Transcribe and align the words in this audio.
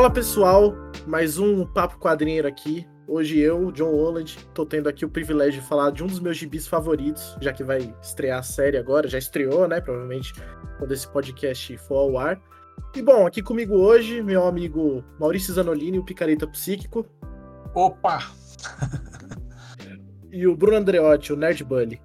Fala 0.00 0.10
pessoal, 0.10 0.74
mais 1.06 1.36
um 1.36 1.66
Papo 1.66 1.98
Quadrinheiro 1.98 2.48
aqui. 2.48 2.88
Hoje 3.06 3.38
eu, 3.38 3.70
John 3.70 3.90
Holland, 3.90 4.38
tô 4.54 4.64
tendo 4.64 4.88
aqui 4.88 5.04
o 5.04 5.10
privilégio 5.10 5.60
de 5.60 5.68
falar 5.68 5.90
de 5.90 6.02
um 6.02 6.06
dos 6.06 6.18
meus 6.18 6.38
gibis 6.38 6.66
favoritos, 6.66 7.36
já 7.38 7.52
que 7.52 7.62
vai 7.62 7.94
estrear 8.00 8.38
a 8.38 8.42
série 8.42 8.78
agora, 8.78 9.06
já 9.06 9.18
estreou, 9.18 9.68
né? 9.68 9.78
Provavelmente 9.78 10.32
quando 10.78 10.92
esse 10.92 11.06
podcast 11.06 11.76
for 11.76 11.96
ao 11.96 12.16
ar. 12.16 12.40
E 12.96 13.02
bom, 13.02 13.26
aqui 13.26 13.42
comigo 13.42 13.74
hoje, 13.74 14.22
meu 14.22 14.46
amigo 14.46 15.04
Maurício 15.18 15.52
Zanolini, 15.52 15.98
o 15.98 16.04
Picareta 16.04 16.46
Psíquico. 16.46 17.04
Opa! 17.74 18.20
e 20.32 20.46
o 20.46 20.56
Bruno 20.56 20.78
Andreotti, 20.78 21.30
o 21.30 21.36
Nerd 21.36 21.62
Bunny. 21.62 22.00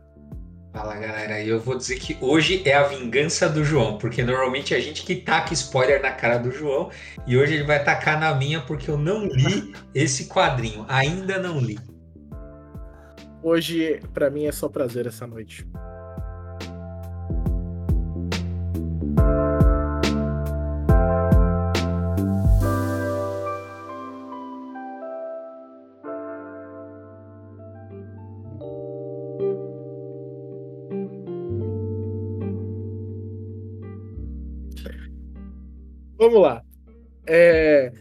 Fala 0.75 0.95
galera, 0.95 1.41
eu 1.41 1.57
vou 1.57 1.77
dizer 1.77 1.97
que 1.97 2.17
hoje 2.19 2.61
é 2.65 2.73
a 2.73 2.83
vingança 2.83 3.47
do 3.47 3.63
João, 3.63 3.97
porque 3.97 4.21
normalmente 4.21 4.73
é 4.73 4.77
a 4.77 4.81
gente 4.81 5.05
que 5.05 5.15
taca 5.15 5.53
spoiler 5.53 6.01
na 6.01 6.11
cara 6.11 6.37
do 6.37 6.51
João 6.51 6.91
e 7.25 7.37
hoje 7.37 7.53
ele 7.53 7.63
vai 7.63 7.81
tacar 7.81 8.19
na 8.19 8.35
minha 8.35 8.59
porque 8.59 8.91
eu 8.91 8.97
não 8.97 9.25
li 9.25 9.73
esse 9.93 10.27
quadrinho, 10.27 10.85
ainda 10.89 11.39
não 11.39 11.61
li. 11.61 11.79
Hoje, 13.41 14.01
para 14.13 14.29
mim, 14.29 14.47
é 14.47 14.51
só 14.51 14.67
prazer 14.67 15.07
essa 15.07 15.25
noite. 15.25 15.65
Vamos 36.25 36.41
lá. 36.41 36.63
É... 37.27 37.91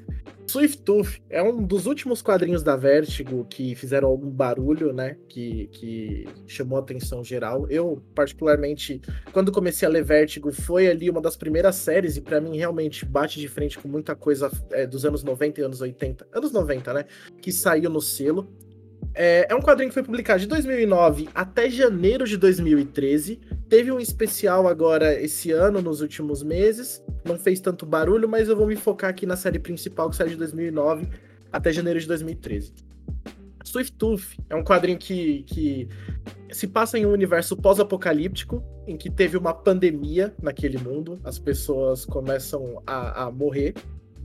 Swift 0.46 0.82
Tooth 0.82 1.20
é 1.28 1.42
um 1.42 1.62
dos 1.62 1.84
últimos 1.84 2.22
quadrinhos 2.22 2.62
da 2.62 2.74
Vertigo 2.74 3.44
que 3.50 3.74
fizeram 3.74 4.08
algum 4.08 4.30
barulho, 4.30 4.94
né? 4.94 5.18
Que, 5.28 5.66
que 5.66 6.26
chamou 6.46 6.78
a 6.78 6.80
atenção 6.80 7.22
geral. 7.22 7.66
Eu, 7.68 8.02
particularmente, 8.14 9.02
quando 9.30 9.52
comecei 9.52 9.86
a 9.86 9.90
ler 9.90 10.04
Vertigo, 10.04 10.50
foi 10.52 10.88
ali 10.88 11.10
uma 11.10 11.20
das 11.20 11.36
primeiras 11.36 11.76
séries, 11.76 12.16
e 12.16 12.22
para 12.22 12.40
mim 12.40 12.56
realmente 12.56 13.04
bate 13.04 13.38
de 13.38 13.46
frente 13.46 13.78
com 13.78 13.88
muita 13.88 14.14
coisa 14.16 14.50
é, 14.70 14.86
dos 14.86 15.04
anos 15.04 15.22
90 15.22 15.60
e 15.60 15.64
anos 15.64 15.82
80. 15.82 16.26
Anos 16.32 16.50
90, 16.50 16.94
né? 16.94 17.04
Que 17.42 17.52
saiu 17.52 17.90
no 17.90 18.00
selo. 18.00 18.50
É, 19.14 19.48
é 19.50 19.54
um 19.54 19.60
quadrinho 19.60 19.90
que 19.90 19.94
foi 19.94 20.02
publicado 20.02 20.40
de 20.40 20.46
2009 20.46 21.28
até 21.34 21.68
janeiro 21.68 22.26
de 22.26 22.38
2013. 22.38 23.38
Teve 23.68 23.90
um 23.90 23.98
especial 23.98 24.68
agora 24.68 25.20
esse 25.20 25.50
ano, 25.50 25.80
nos 25.80 26.00
últimos 26.00 26.42
meses. 26.42 27.02
Não 27.24 27.38
fez 27.38 27.60
tanto 27.60 27.86
barulho, 27.86 28.28
mas 28.28 28.48
eu 28.48 28.56
vou 28.56 28.66
me 28.66 28.76
focar 28.76 29.10
aqui 29.10 29.26
na 29.26 29.36
série 29.36 29.58
principal 29.58 30.10
que 30.10 30.16
saiu 30.16 30.30
de 30.30 30.36
2009 30.36 31.08
até 31.50 31.72
janeiro 31.72 31.98
de 31.98 32.06
2013. 32.06 32.72
Swift 33.64 33.96
Tooth 33.96 34.36
é 34.50 34.54
um 34.54 34.62
quadrinho 34.62 34.98
que, 34.98 35.42
que 35.44 35.88
se 36.52 36.66
passa 36.66 36.98
em 36.98 37.06
um 37.06 37.12
universo 37.12 37.56
pós-apocalíptico, 37.56 38.62
em 38.86 38.96
que 38.96 39.10
teve 39.10 39.36
uma 39.36 39.54
pandemia 39.54 40.34
naquele 40.42 40.78
mundo, 40.78 41.18
as 41.24 41.38
pessoas 41.38 42.04
começam 42.04 42.82
a, 42.86 43.24
a 43.24 43.30
morrer, 43.30 43.74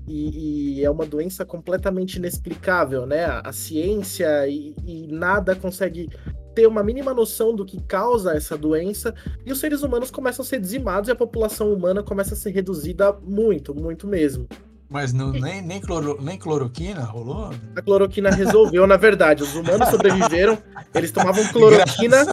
e, 0.08 0.80
e, 0.80 0.84
é 0.84 0.90
uma 0.90 1.06
doença 1.06 1.46
completamente 1.46 2.16
inexplicável, 2.16 3.06
né? 3.06 3.26
A, 3.26 3.42
a 3.42 3.54
ciência 3.54 4.48
e, 4.48 4.76
e, 4.84 5.08
nada 5.08 5.56
consegue 5.56 6.10
ter 6.54 6.68
uma 6.68 6.84
mínima 6.84 7.14
noção 7.14 7.56
do 7.56 7.66
que 7.66 7.82
causa 7.82 8.34
essa 8.36 8.58
doença, 8.58 9.14
e 9.46 9.52
os 9.52 9.60
seres 9.60 9.84
humanos 9.84 10.12
começam 10.12 10.44
a 10.44 10.46
ser 10.46 10.60
dizimados 10.60 11.10
e 11.10 11.12
a 11.12 11.16
população 11.16 11.74
humana 11.74 12.04
começa 12.04 12.34
a 12.34 12.38
ser 12.38 12.52
reduzida 12.52 13.14
muito, 13.24 13.74
muito 13.74 14.08
mesmo. 14.08 14.48
Mas 14.90 15.14
não, 15.14 15.32
nem, 15.32 15.62
nem, 15.62 15.80
cloro, 15.80 16.18
nem 16.20 16.38
cloroquina 16.38 17.04
rolou? 17.04 17.54
A 17.76 17.82
cloroquina 17.82 18.32
resolveu, 18.32 18.88
na 18.88 18.98
verdade. 18.98 19.44
Os 19.44 19.56
humanos 19.56 19.88
sobreviveram, 19.90 20.58
eles 20.96 21.12
tomavam 21.12 21.46
cloroquina. 21.54 22.26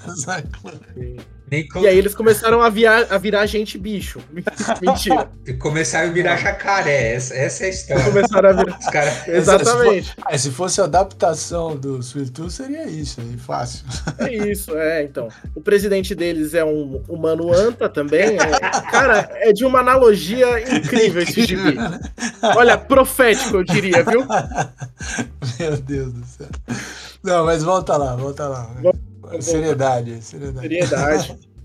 E 1.50 1.86
aí 1.86 1.96
eles 1.96 2.12
começaram 2.12 2.60
a, 2.60 2.68
via, 2.68 3.06
a 3.08 3.18
virar 3.18 3.46
gente 3.46 3.78
bicho. 3.78 4.20
Mentira. 4.82 5.30
Começaram 5.60 6.08
a 6.08 6.12
virar 6.12 6.36
jacaré. 6.36 7.14
Essa, 7.14 7.34
essa 7.34 7.64
é 7.64 7.66
a 7.66 7.70
história. 7.70 8.04
Começaram 8.04 8.48
a 8.48 8.52
virar. 8.52 8.78
Os 8.78 8.86
cara... 8.86 9.24
Exatamente. 9.28 10.08
Se, 10.08 10.14
for, 10.14 10.38
se 10.38 10.50
fosse 10.50 10.80
a 10.80 10.84
adaptação 10.84 11.76
do 11.76 12.00
Sweet 12.00 12.32
Tooth, 12.32 12.50
seria 12.50 12.86
isso 12.86 13.20
aí, 13.20 13.36
fácil. 13.38 13.84
É 14.18 14.32
isso, 14.32 14.76
é. 14.76 15.04
Então. 15.04 15.28
O 15.54 15.60
presidente 15.60 16.16
deles 16.16 16.52
é 16.52 16.64
um 16.64 17.00
humano 17.08 17.52
anta 17.52 17.88
também. 17.88 18.36
É, 18.38 18.60
cara, 18.90 19.28
é 19.34 19.52
de 19.52 19.64
uma 19.64 19.78
analogia 19.78 20.60
incrível 20.76 21.22
esse 21.22 21.46
gibi. 21.46 21.76
Olha, 22.42 22.76
profético, 22.76 23.58
eu 23.58 23.64
diria, 23.64 24.02
viu? 24.02 24.26
Meu 25.60 25.76
Deus 25.76 26.12
do 26.12 26.26
céu. 26.26 26.48
Não, 27.22 27.44
mas 27.44 27.62
volta 27.62 27.96
lá, 27.96 28.16
volta 28.16 28.48
lá. 28.48 28.68
Seriedade, 29.40 30.22
seriedade. 30.22 30.60
Seriedade. 30.60 31.38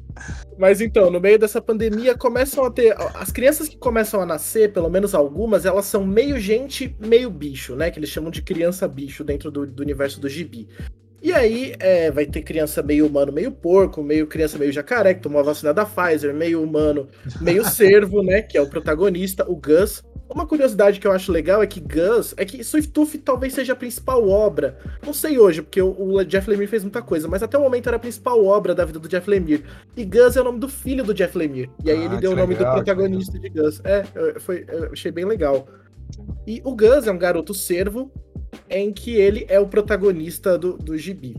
Mas 0.58 0.82
então, 0.82 1.10
no 1.10 1.20
meio 1.20 1.40
dessa 1.40 1.62
pandemia, 1.62 2.18
começam 2.18 2.64
a 2.66 2.72
ter. 2.72 2.96
As 3.16 3.32
crianças 3.32 3.68
que 3.68 3.78
começam 3.78 4.22
a 4.22 4.26
nascer, 4.26 4.72
pelo 4.72 4.90
menos 4.90 5.16
algumas, 5.16 5.66
elas 5.66 5.86
são 5.86 6.06
meio 6.06 6.40
gente, 6.40 6.96
meio 7.00 7.30
bicho, 7.30 7.76
né? 7.76 7.90
Que 7.90 8.00
eles 8.00 8.10
chamam 8.10 8.30
de 8.30 8.42
criança 8.42 8.88
bicho 8.88 9.24
dentro 9.24 9.50
do, 9.50 9.66
do 9.66 9.82
universo 9.82 10.20
do 10.20 10.30
gibi. 10.30 10.68
E 11.22 11.32
aí 11.32 11.76
é, 11.80 12.10
vai 12.10 12.26
ter 12.26 12.42
criança 12.42 12.82
meio 12.82 13.06
humano, 13.06 13.32
meio 13.32 13.52
porco, 13.52 14.02
meio 14.02 14.26
criança 14.26 14.58
meio 14.58 14.72
jacaré, 14.72 15.14
que 15.14 15.22
tomou 15.22 15.40
a 15.40 15.44
vacina 15.44 15.72
da 15.72 15.86
Pfizer, 15.86 16.34
meio 16.34 16.64
humano, 16.64 17.08
meio 17.40 17.64
cervo, 17.70 18.24
né? 18.24 18.42
Que 18.42 18.58
é 18.58 18.62
o 18.62 18.70
protagonista, 18.70 19.50
o 19.50 19.56
Gus. 19.56 20.04
Uma 20.34 20.46
curiosidade 20.46 20.98
que 21.00 21.06
eu 21.06 21.12
acho 21.12 21.30
legal 21.30 21.62
é 21.62 21.68
que 21.68 21.82
Gus, 21.82 22.34
é 22.38 22.46
que 22.46 22.64
Swift 22.64 22.94
Tooth 22.94 23.18
talvez 23.18 23.54
seja 23.54 23.74
a 23.74 23.76
principal 23.76 24.30
obra. 24.30 24.80
Não 25.06 25.14
sei 25.14 25.38
hoje, 25.38 25.62
porque 25.62 25.82
o, 25.82 26.24
Jeff 26.24 26.50
Lemire 26.50 26.68
fez 26.68 26.84
muita 26.84 27.02
coisa, 27.02 27.28
mas 27.28 27.44
até 27.44 27.58
o 27.58 27.62
momento 27.62 27.88
era 27.88 27.98
a 27.98 28.00
principal 28.00 28.44
obra 28.46 28.74
da 28.74 28.86
vida 28.86 28.98
do 28.98 29.10
Jeff 29.10 29.30
Lemire. 29.30 29.66
E 29.96 30.06
Gus 30.06 30.38
é 30.38 30.42
o 30.42 30.44
nome 30.46 30.60
do 30.60 30.70
filho 30.70 31.04
do 31.04 31.14
Jeff 31.14 31.38
Lemire. 31.38 31.70
E 31.84 31.92
aí 31.92 31.98
ah, 31.98 32.06
ele 32.06 32.18
deu 32.18 32.32
o 32.32 32.36
nome 32.36 32.54
legal, 32.54 32.72
do 32.72 32.76
protagonista 32.78 33.38
de 33.38 33.50
Gus. 33.50 33.82
É, 33.84 34.06
foi, 34.40 34.66
eu 34.70 34.92
achei 34.94 35.12
bem 35.12 35.26
legal. 35.26 35.68
E 36.48 36.62
o 36.64 36.74
Gus 36.74 37.08
é 37.08 37.12
um 37.12 37.18
garoto 37.18 37.54
servo 37.54 38.10
em 38.70 38.94
que 38.94 39.16
ele 39.16 39.46
é 39.50 39.60
o 39.60 39.68
protagonista 39.68 40.58
do, 40.58 40.78
do 40.78 40.98
gibi. 40.98 41.36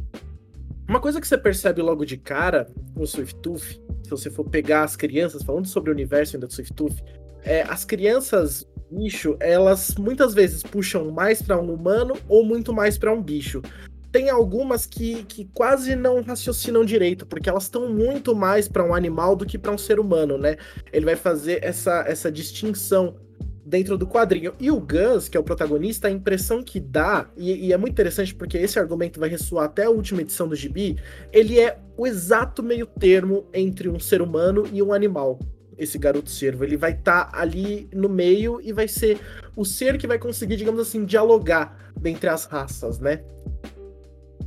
Uma 0.87 1.01
coisa 1.01 1.19
que 1.19 1.27
você 1.27 1.39
percebe 1.39 1.81
logo 1.81 2.05
de 2.05 2.19
cara 2.19 2.67
no 2.95 3.07
Swift 3.07 3.41
Tooth, 3.41 3.81
se 4.03 4.11
você 4.11 4.29
for 4.29 4.45
pegar 4.45 4.83
as 4.83 4.97
crianças, 4.97 5.43
falando 5.43 5.67
sobre 5.67 5.91
o 5.91 5.95
universo 5.95 6.37
ainda 6.37 6.47
do 6.47 6.53
Swift 6.53 6.75
Tooth, 6.75 7.03
é, 7.43 7.63
as 7.63 7.85
crianças 7.85 8.67
bicho, 8.93 9.37
elas 9.41 9.95
muitas 9.99 10.35
vezes 10.35 10.63
puxam 10.63 11.11
mais 11.11 11.41
para 11.41 11.61
um 11.61 11.73
humano 11.73 12.15
ou 12.29 12.45
muito 12.45 12.73
mais 12.73 12.99
para 12.99 13.13
um 13.13 13.23
bicho. 13.23 13.63
Tem 14.11 14.29
algumas 14.29 14.85
que, 14.85 15.25
que 15.25 15.49
quase 15.55 15.97
não 15.97 16.21
raciocinam 16.21 16.85
direito, 16.85 17.25
porque 17.25 17.49
elas 17.49 17.65
estão 17.65 17.89
muito 17.89 18.37
mais 18.37 18.69
para 18.69 18.85
um 18.85 18.95
animal 18.95 19.35
do 19.35 19.47
que 19.47 19.57
para 19.57 19.73
um 19.73 19.79
ser 19.79 19.99
humano, 19.99 20.37
né? 20.37 20.57
Ele 20.93 21.07
vai 21.07 21.17
fazer 21.17 21.65
essa, 21.65 22.05
essa 22.07 22.31
distinção 22.31 23.17
dentro 23.65 23.97
do 23.97 24.07
quadrinho. 24.07 24.53
E 24.61 24.71
o 24.71 24.79
Gus, 24.79 25.29
que 25.29 25.37
é 25.37 25.41
o 25.41 25.43
protagonista, 25.43 26.09
a 26.09 26.11
impressão 26.11 26.63
que 26.63 26.79
dá, 26.79 27.27
e, 27.37 27.69
e, 27.69 27.73
é 27.73 27.77
muito 27.79 27.93
interessante 27.93 28.35
porque 28.35 28.59
esse 28.59 28.79
argumento 28.79 29.19
vai 29.19 29.31
ressoar 29.31 29.65
até 29.65 29.85
a 29.85 29.91
última 29.91 30.21
edição 30.21 30.47
do 30.47 30.55
Gibi, 30.55 30.99
ele 31.33 31.59
é 31.59 31.79
o 31.97 32.07
exato 32.07 32.63
meio 32.63 32.87
termo 32.87 33.47
entre 33.55 33.89
um 33.89 33.99
ser 33.99 34.21
humano 34.21 34.69
e 34.71 34.83
um 34.83 34.93
animal 34.93 35.39
esse 35.83 35.99
garoto 35.99 36.31
servo. 36.31 36.65
Ele 36.65 36.77
vai 36.77 36.93
estar 36.93 37.27
tá 37.27 37.39
ali 37.39 37.89
no 37.93 38.09
meio 38.09 38.61
e 38.63 38.73
vai 38.73 38.89
ser 38.89 39.21
o 39.57 39.65
ser 39.65 39.99
que 39.99 40.07
vai 40.07 40.19
conseguir, 40.19 40.57
digamos 40.57 40.81
assim, 40.81 41.05
dialogar 41.05 41.93
dentre 41.99 42.29
as 42.29 42.45
raças, 42.45 42.99
né? 42.99 43.23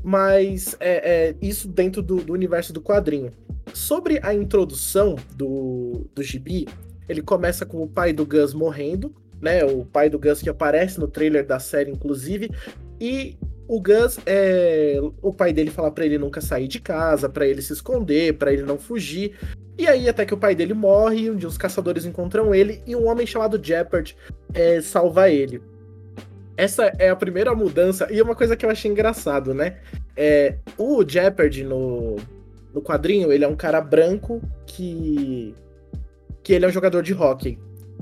Mas 0.04 0.76
é, 0.80 1.30
é 1.30 1.36
isso 1.42 1.68
dentro 1.68 2.02
do, 2.02 2.18
do, 2.18 2.34
universo 2.34 2.72
do 2.72 2.82
quadrinho. 2.82 3.32
Sobre 3.74 4.20
a 4.22 4.34
introdução 4.34 5.16
do, 5.36 6.08
do 6.14 6.22
gibi, 6.22 6.68
ele 7.10 7.22
começa 7.22 7.66
com 7.66 7.82
o 7.82 7.88
pai 7.88 8.14
do 8.14 8.26
Gus 8.26 8.54
morrendo, 8.54 9.14
né? 9.42 9.64
O 9.66 9.86
pai 9.86 10.10
do 10.10 10.20
Gus 10.20 10.42
que 10.42 10.50
aparece 10.50 11.00
no 11.00 11.08
trailer 11.08 11.46
da 11.46 11.60
série, 11.60 11.92
inclusive, 11.92 12.52
e 13.00 13.38
o 13.68 13.82
Gus, 13.82 14.20
é, 14.26 15.00
o 15.22 15.34
pai 15.34 15.52
dele 15.52 15.72
fala 15.72 15.92
para 15.92 16.06
ele 16.06 16.18
nunca 16.18 16.42
sair 16.42 16.68
de 16.68 16.80
casa, 16.80 17.28
para 17.28 17.48
ele 17.48 17.62
se 17.62 17.74
esconder, 17.74 18.38
para 18.38 18.54
ele 18.54 18.64
não 18.64 18.78
fugir. 18.78 19.38
E 19.78 19.88
aí 19.88 20.08
até 20.08 20.26
que 20.26 20.34
o 20.34 20.38
pai 20.38 20.56
dele 20.56 20.74
morre, 20.74 21.30
um 21.30 21.36
dia 21.36 21.48
os 21.48 21.58
caçadores 21.58 22.06
encontram 22.06 22.54
ele 22.54 22.82
e 22.86 22.96
um 22.96 23.08
homem 23.08 23.26
chamado 23.26 23.60
Jeopard 23.62 24.16
é, 24.54 24.80
salva 24.82 25.30
ele. 25.30 25.62
Essa 26.56 26.86
é 26.98 27.10
a 27.10 27.16
primeira 27.16 27.54
mudança 27.54 28.08
e 28.12 28.22
uma 28.22 28.36
coisa 28.36 28.56
que 28.56 28.66
eu 28.66 28.70
achei 28.70 28.90
engraçado, 28.90 29.54
né? 29.54 29.78
É, 30.16 30.56
o 30.78 31.04
Jeopard 31.06 31.64
no, 31.64 32.16
no 32.74 32.82
quadrinho, 32.82 33.32
ele 33.32 33.44
é 33.44 33.48
um 33.48 33.56
cara 33.56 33.82
branco 33.82 34.42
que 34.66 35.54
que 36.42 36.54
ele 36.54 36.64
é 36.64 36.68
um 36.68 36.72
jogador 36.72 37.02
de 37.02 37.12
hockey. 37.12 37.58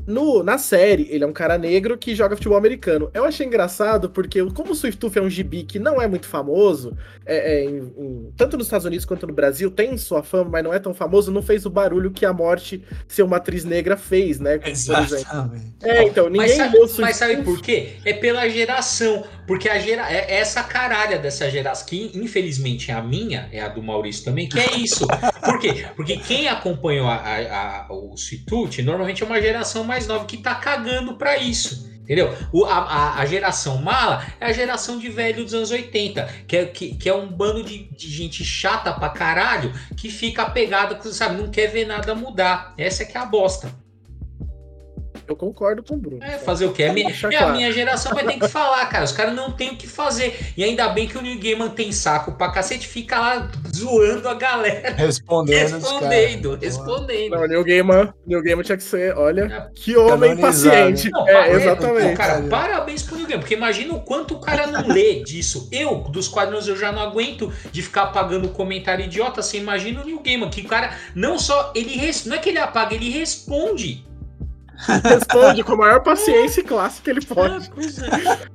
No, 0.05 0.43
na 0.43 0.57
série, 0.57 1.07
ele 1.09 1.23
é 1.23 1.27
um 1.27 1.33
cara 1.33 1.57
negro 1.57 1.97
que 1.97 2.13
joga 2.13 2.35
futebol 2.35 2.57
americano. 2.57 3.09
Eu 3.13 3.23
achei 3.23 3.45
engraçado 3.45 4.09
porque, 4.09 4.43
como 4.51 4.71
o 4.71 4.75
Swift 4.75 4.99
Tooth 4.99 5.17
é 5.17 5.21
um 5.21 5.29
gibi 5.29 5.63
que 5.63 5.79
não 5.79 6.01
é 6.01 6.07
muito 6.07 6.27
famoso, 6.27 6.97
é, 7.25 7.53
é, 7.53 7.63
em, 7.63 7.77
em, 7.97 8.33
tanto 8.35 8.57
nos 8.57 8.67
Estados 8.67 8.85
Unidos 8.85 9.05
quanto 9.05 9.25
no 9.25 9.33
Brasil, 9.33 9.71
tem 9.71 9.97
sua 9.97 10.21
fama, 10.21 10.49
mas 10.51 10.63
não 10.63 10.73
é 10.73 10.79
tão 10.79 10.93
famoso, 10.93 11.31
não 11.31 11.41
fez 11.41 11.65
o 11.65 11.69
barulho 11.69 12.11
que 12.11 12.25
a 12.25 12.33
morte 12.33 12.83
ser 13.07 13.23
uma 13.23 13.37
atriz 13.37 13.63
negra 13.63 13.95
fez, 13.95 14.39
né? 14.39 14.59
Exatamente. 14.65 15.73
É, 15.81 16.03
então, 16.03 16.29
ninguém 16.29 16.57
mas 16.57 16.57
sabe, 16.57 16.77
mas 16.99 17.15
sabe 17.15 17.43
por 17.43 17.61
quê? 17.61 17.93
É 18.03 18.13
pela 18.13 18.47
geração. 18.49 19.23
Porque 19.45 19.69
a 19.69 19.79
gera, 19.79 20.11
é 20.11 20.39
essa 20.39 20.63
caralha 20.63 21.17
dessa 21.17 21.49
geração, 21.49 21.85
que 21.87 22.11
infelizmente 22.15 22.91
é 22.91 22.93
a 22.93 23.01
minha, 23.01 23.49
é 23.51 23.61
a 23.61 23.67
do 23.67 23.81
Maurício 23.83 24.23
também, 24.23 24.47
que 24.47 24.59
é 24.59 24.77
isso. 24.77 25.05
Por 25.43 25.59
quê? 25.59 25.85
Porque 25.95 26.17
quem 26.17 26.47
acompanhou 26.47 27.07
a, 27.07 27.15
a, 27.15 27.81
a, 27.81 27.93
o 27.93 28.15
Situte 28.17 28.81
normalmente 28.81 29.23
é 29.23 29.25
uma 29.25 29.41
geração 29.41 29.83
mais 29.83 30.07
nova 30.07 30.25
que 30.25 30.37
tá 30.37 30.55
cagando 30.55 31.15
para 31.15 31.37
isso. 31.37 31.91
Entendeu? 32.03 32.35
O, 32.51 32.65
a, 32.65 33.17
a, 33.17 33.25
geração 33.25 33.81
mala 33.81 34.25
é 34.37 34.47
a 34.47 34.51
geração 34.51 34.99
de 34.99 35.07
velho 35.07 35.41
dos 35.41 35.53
anos 35.53 35.71
80, 35.71 36.25
que 36.45 36.57
é, 36.57 36.65
que, 36.65 36.95
que 36.95 37.07
é 37.07 37.15
um 37.15 37.29
bando 37.29 37.63
de, 37.63 37.89
de 37.95 38.11
gente 38.11 38.43
chata 38.43 38.91
pra 38.91 39.09
caralho 39.09 39.71
que 39.95 40.09
fica 40.09 40.41
apegada, 40.41 41.01
sabe, 41.13 41.41
não 41.41 41.49
quer 41.49 41.67
ver 41.67 41.85
nada 41.85 42.13
mudar. 42.13 42.73
Essa 42.77 43.03
é 43.03 43.05
que 43.05 43.17
é 43.17 43.21
a 43.21 43.25
bosta. 43.25 43.73
Eu 45.33 45.37
concordo 45.37 45.81
com 45.81 45.95
o 45.95 45.97
Bruno. 45.97 46.23
É, 46.23 46.37
fazer 46.37 46.65
o 46.65 46.71
quê? 46.71 46.83
É, 46.83 46.93
minha, 46.93 47.09
é 47.09 47.13
claro. 47.13 47.47
a 47.47 47.51
minha 47.51 47.71
geração 47.71 48.13
vai 48.13 48.25
ter 48.25 48.39
que 48.39 48.47
falar, 48.47 48.85
cara. 48.85 49.03
Os 49.03 49.11
caras 49.11 49.33
não 49.33 49.51
tem 49.51 49.71
o 49.71 49.75
que 49.75 49.87
fazer. 49.87 50.39
E 50.55 50.63
ainda 50.63 50.87
bem 50.89 51.07
que 51.07 51.17
o 51.17 51.21
New 51.21 51.39
Gaiman 51.39 51.69
tem 51.69 51.91
saco 51.91 52.33
pra 52.33 52.51
cacete, 52.51 52.87
fica 52.87 53.19
lá 53.19 53.51
zoando 53.75 54.29
a 54.29 54.35
galera. 54.35 54.93
Respondendo. 54.93 55.73
Respondendo, 55.73 56.57
respondendo. 56.61 57.31
Não, 57.31 57.43
o 57.43 57.47
New 57.47 57.63
Gaiman, 57.63 58.13
New 58.27 58.43
Gaiman 58.43 58.63
tinha 58.63 58.77
que 58.77 58.83
ser, 58.83 59.17
olha, 59.17 59.41
é. 59.41 59.71
que 59.73 59.97
homem 59.97 60.37
paciente. 60.37 61.09
Não, 61.09 61.27
é, 61.27 61.51
exatamente. 61.51 62.15
Cara, 62.15 62.41
parabéns 62.43 63.01
pro 63.01 63.15
New 63.15 63.25
Gaiman, 63.25 63.39
porque 63.39 63.55
imagina 63.55 63.93
o 63.93 64.01
quanto 64.01 64.35
o 64.35 64.39
cara 64.39 64.67
não 64.67 64.87
lê 64.87 65.23
disso. 65.23 65.67
Eu, 65.71 65.95
dos 66.09 66.27
quadrinhos, 66.27 66.67
eu 66.67 66.77
já 66.77 66.91
não 66.91 67.01
aguento 67.01 67.51
de 67.71 67.81
ficar 67.81 68.03
apagando 68.03 68.49
comentário 68.49 69.03
idiota. 69.05 69.41
Você 69.41 69.57
imagina 69.57 70.01
o 70.01 70.05
New 70.05 70.19
Gaiman, 70.19 70.49
que 70.49 70.61
o 70.61 70.67
cara 70.67 70.95
não 71.15 71.39
só, 71.39 71.71
ele, 71.75 71.99
não 72.25 72.35
é 72.35 72.39
que 72.39 72.49
ele 72.49 72.59
apaga, 72.59 72.93
ele 72.93 73.09
responde. 73.09 74.05
Responde 75.03 75.63
com 75.63 75.73
a 75.73 75.77
maior 75.77 75.99
paciência 76.01 76.61
e 76.61 76.63
classe 76.63 77.01
que 77.01 77.09
ele 77.09 77.21
pode. 77.25 77.71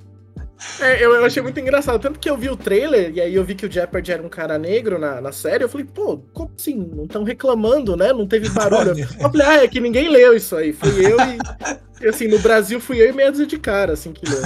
É, 0.80 1.04
eu, 1.04 1.14
eu, 1.14 1.24
achei 1.24 1.40
muito 1.40 1.58
engraçado. 1.60 2.00
Tanto 2.00 2.18
que 2.18 2.28
eu 2.28 2.36
vi 2.36 2.50
o 2.50 2.56
trailer 2.56 3.12
e 3.14 3.20
aí 3.20 3.32
eu 3.32 3.44
vi 3.44 3.54
que 3.54 3.64
o 3.64 3.70
Jeopardy 3.70 4.10
era 4.10 4.22
um 4.22 4.28
cara 4.28 4.58
negro 4.58 4.98
na, 4.98 5.20
na 5.20 5.30
série. 5.30 5.62
Eu 5.62 5.68
falei, 5.68 5.86
pô, 5.86 6.18
como 6.32 6.50
assim? 6.58 6.76
Não 6.76 7.04
estão 7.04 7.22
reclamando, 7.22 7.96
né? 7.96 8.12
Não 8.12 8.26
teve 8.26 8.48
barulho. 8.48 8.98
eu 8.98 9.30
falei, 9.30 9.46
ah, 9.46 9.62
é 9.62 9.68
que 9.68 9.80
ninguém 9.80 10.08
leu 10.08 10.34
isso 10.34 10.56
aí. 10.56 10.72
Fui 10.72 10.90
eu 11.06 11.16
e. 11.16 12.08
Assim, 12.08 12.26
no 12.26 12.38
Brasil 12.40 12.80
fui 12.80 13.00
eu 13.00 13.08
e 13.08 13.12
meia 13.12 13.30
dúzia 13.30 13.46
de 13.46 13.58
cara, 13.58 13.92
assim, 13.92 14.12
que 14.12 14.28
leu. 14.28 14.40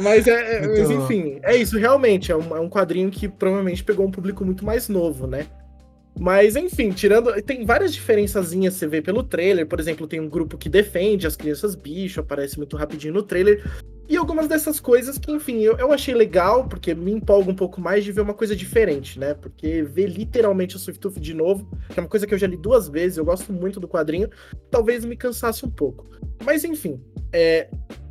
Mas, 0.00 0.26
é, 0.26 0.56
é 0.56 0.66
mas 0.66 0.90
enfim, 0.90 1.38
é 1.42 1.56
isso. 1.56 1.78
Realmente, 1.78 2.32
é 2.32 2.36
um, 2.36 2.56
é 2.56 2.60
um 2.60 2.68
quadrinho 2.68 3.10
que 3.10 3.28
provavelmente 3.28 3.84
pegou 3.84 4.06
um 4.06 4.10
público 4.10 4.44
muito 4.44 4.64
mais 4.64 4.88
novo, 4.88 5.26
né? 5.26 5.46
Mas, 6.18 6.56
enfim, 6.56 6.90
tirando. 6.90 7.30
Tem 7.42 7.64
várias 7.64 7.94
diferençazinhas 7.94 8.74
você 8.74 8.86
vê 8.86 9.00
pelo 9.00 9.22
trailer. 9.22 9.66
Por 9.66 9.78
exemplo, 9.78 10.06
tem 10.06 10.20
um 10.20 10.28
grupo 10.28 10.58
que 10.58 10.68
defende 10.68 11.26
as 11.26 11.36
crianças 11.36 11.74
bicho, 11.74 12.20
aparece 12.20 12.56
muito 12.58 12.76
rapidinho 12.76 13.14
no 13.14 13.22
trailer. 13.22 13.64
E 14.08 14.16
algumas 14.16 14.48
dessas 14.48 14.80
coisas 14.80 15.18
que, 15.18 15.30
enfim, 15.30 15.60
eu, 15.60 15.76
eu 15.76 15.92
achei 15.92 16.14
legal, 16.14 16.66
porque 16.66 16.94
me 16.94 17.12
empolga 17.12 17.50
um 17.50 17.54
pouco 17.54 17.78
mais 17.78 18.02
de 18.04 18.10
ver 18.10 18.22
uma 18.22 18.32
coisa 18.32 18.56
diferente, 18.56 19.18
né? 19.18 19.34
Porque 19.34 19.82
ver 19.82 20.06
literalmente 20.06 20.76
o 20.76 20.78
Swift 20.78 20.98
Tooth 20.98 21.20
de 21.20 21.34
novo, 21.34 21.68
que 21.90 22.00
é 22.00 22.02
uma 22.02 22.08
coisa 22.08 22.26
que 22.26 22.32
eu 22.32 22.38
já 22.38 22.46
li 22.46 22.56
duas 22.56 22.88
vezes, 22.88 23.18
eu 23.18 23.24
gosto 23.24 23.52
muito 23.52 23.78
do 23.78 23.86
quadrinho, 23.86 24.30
talvez 24.70 25.04
me 25.04 25.14
cansasse 25.14 25.64
um 25.64 25.70
pouco. 25.70 26.08
Mas, 26.42 26.64
enfim, 26.64 26.98
é, 27.30 27.68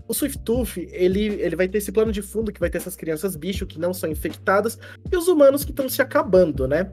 o 0.08 0.14
Swift 0.14 0.40
Tooth, 0.44 0.78
ele, 0.92 1.26
ele 1.42 1.56
vai 1.56 1.68
ter 1.68 1.80
esse 1.80 1.92
plano 1.92 2.12
de 2.12 2.22
fundo 2.22 2.52
que 2.52 2.60
vai 2.60 2.70
ter 2.70 2.78
essas 2.78 2.96
crianças 2.96 3.36
bicho 3.36 3.66
que 3.66 3.80
não 3.80 3.92
são 3.92 4.10
infectadas 4.10 4.78
e 5.12 5.18
os 5.18 5.28
humanos 5.28 5.66
que 5.66 5.72
estão 5.72 5.90
se 5.90 6.02
acabando, 6.02 6.68
né? 6.68 6.92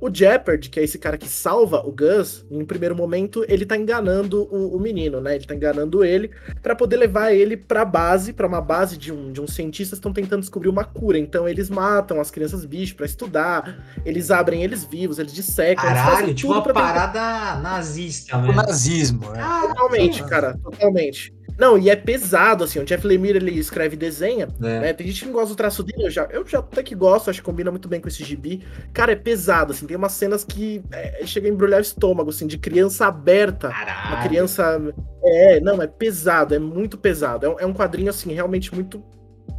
O 0.00 0.12
Jeopardy, 0.12 0.70
que 0.70 0.80
é 0.80 0.84
esse 0.84 0.98
cara 0.98 1.18
que 1.18 1.28
salva 1.28 1.86
o 1.86 1.92
Gus, 1.92 2.44
em 2.50 2.64
primeiro 2.64 2.96
momento, 2.96 3.44
ele 3.48 3.66
tá 3.66 3.76
enganando 3.76 4.48
o, 4.50 4.76
o 4.76 4.80
menino, 4.80 5.20
né? 5.20 5.34
Ele 5.34 5.44
tá 5.44 5.54
enganando 5.54 6.02
ele 6.02 6.30
para 6.62 6.74
poder 6.74 6.96
levar 6.96 7.32
ele 7.32 7.56
pra 7.56 7.84
base, 7.84 8.32
para 8.32 8.46
uma 8.46 8.60
base 8.60 8.96
de 8.96 9.12
um, 9.12 9.30
de 9.30 9.40
um 9.40 9.46
cientista 9.46 9.94
que 9.94 9.98
estão 9.98 10.12
tentando 10.12 10.40
descobrir 10.40 10.68
uma 10.68 10.84
cura. 10.84 11.18
Então 11.18 11.46
eles 11.46 11.68
matam 11.68 12.20
as 12.20 12.30
crianças 12.30 12.64
bicho 12.64 12.96
para 12.96 13.04
estudar, 13.04 13.84
eles 14.04 14.30
abrem 14.30 14.64
eles 14.64 14.84
vivos, 14.84 15.18
eles 15.18 15.32
dissecam. 15.32 15.84
Caralho, 15.84 16.26
eles 16.28 16.36
tipo 16.36 16.52
uma 16.52 16.62
parada 16.62 17.08
tentar... 17.08 17.62
nazista, 17.62 18.38
né? 18.38 18.48
O 18.48 18.52
nazismo, 18.54 19.30
né? 19.30 19.42
totalmente, 19.68 20.24
cara, 20.24 20.56
totalmente. 20.62 21.34
Não, 21.60 21.76
e 21.76 21.90
é 21.90 21.94
pesado, 21.94 22.64
assim. 22.64 22.78
O 22.78 22.84
Jeff 22.86 23.06
Lemire, 23.06 23.36
ele 23.36 23.50
escreve 23.50 23.94
e 23.94 23.98
desenha. 23.98 24.48
É. 24.62 24.80
Né? 24.80 24.92
Tem 24.94 25.06
gente 25.06 25.20
que 25.20 25.26
não 25.26 25.34
gosta 25.34 25.50
do 25.50 25.56
traço 25.56 25.82
dele. 25.82 26.06
Eu 26.06 26.10
já, 26.10 26.24
eu 26.32 26.46
já 26.46 26.60
até 26.60 26.82
que 26.82 26.94
gosto, 26.94 27.28
acho 27.28 27.40
que 27.40 27.44
combina 27.44 27.70
muito 27.70 27.86
bem 27.86 28.00
com 28.00 28.08
esse 28.08 28.24
gibi. 28.24 28.62
Cara, 28.94 29.12
é 29.12 29.16
pesado, 29.16 29.72
assim. 29.72 29.86
Tem 29.86 29.94
umas 29.94 30.12
cenas 30.12 30.42
que 30.42 30.82
é, 30.90 31.20
chega 31.26 31.46
a 31.46 31.50
embrulhar 31.50 31.78
o 31.78 31.82
estômago, 31.82 32.30
assim, 32.30 32.46
de 32.46 32.56
criança 32.56 33.06
aberta. 33.06 33.68
Caralho. 33.68 34.14
Uma 34.14 34.22
criança. 34.22 34.94
É, 35.22 35.60
não, 35.60 35.82
é 35.82 35.86
pesado, 35.86 36.54
é 36.54 36.58
muito 36.58 36.96
pesado. 36.96 37.44
É, 37.44 37.62
é, 37.62 37.66
um 37.66 37.74
quadrinho, 37.74 38.08
assim, 38.08 38.32
realmente 38.32 38.74
muito. 38.74 39.04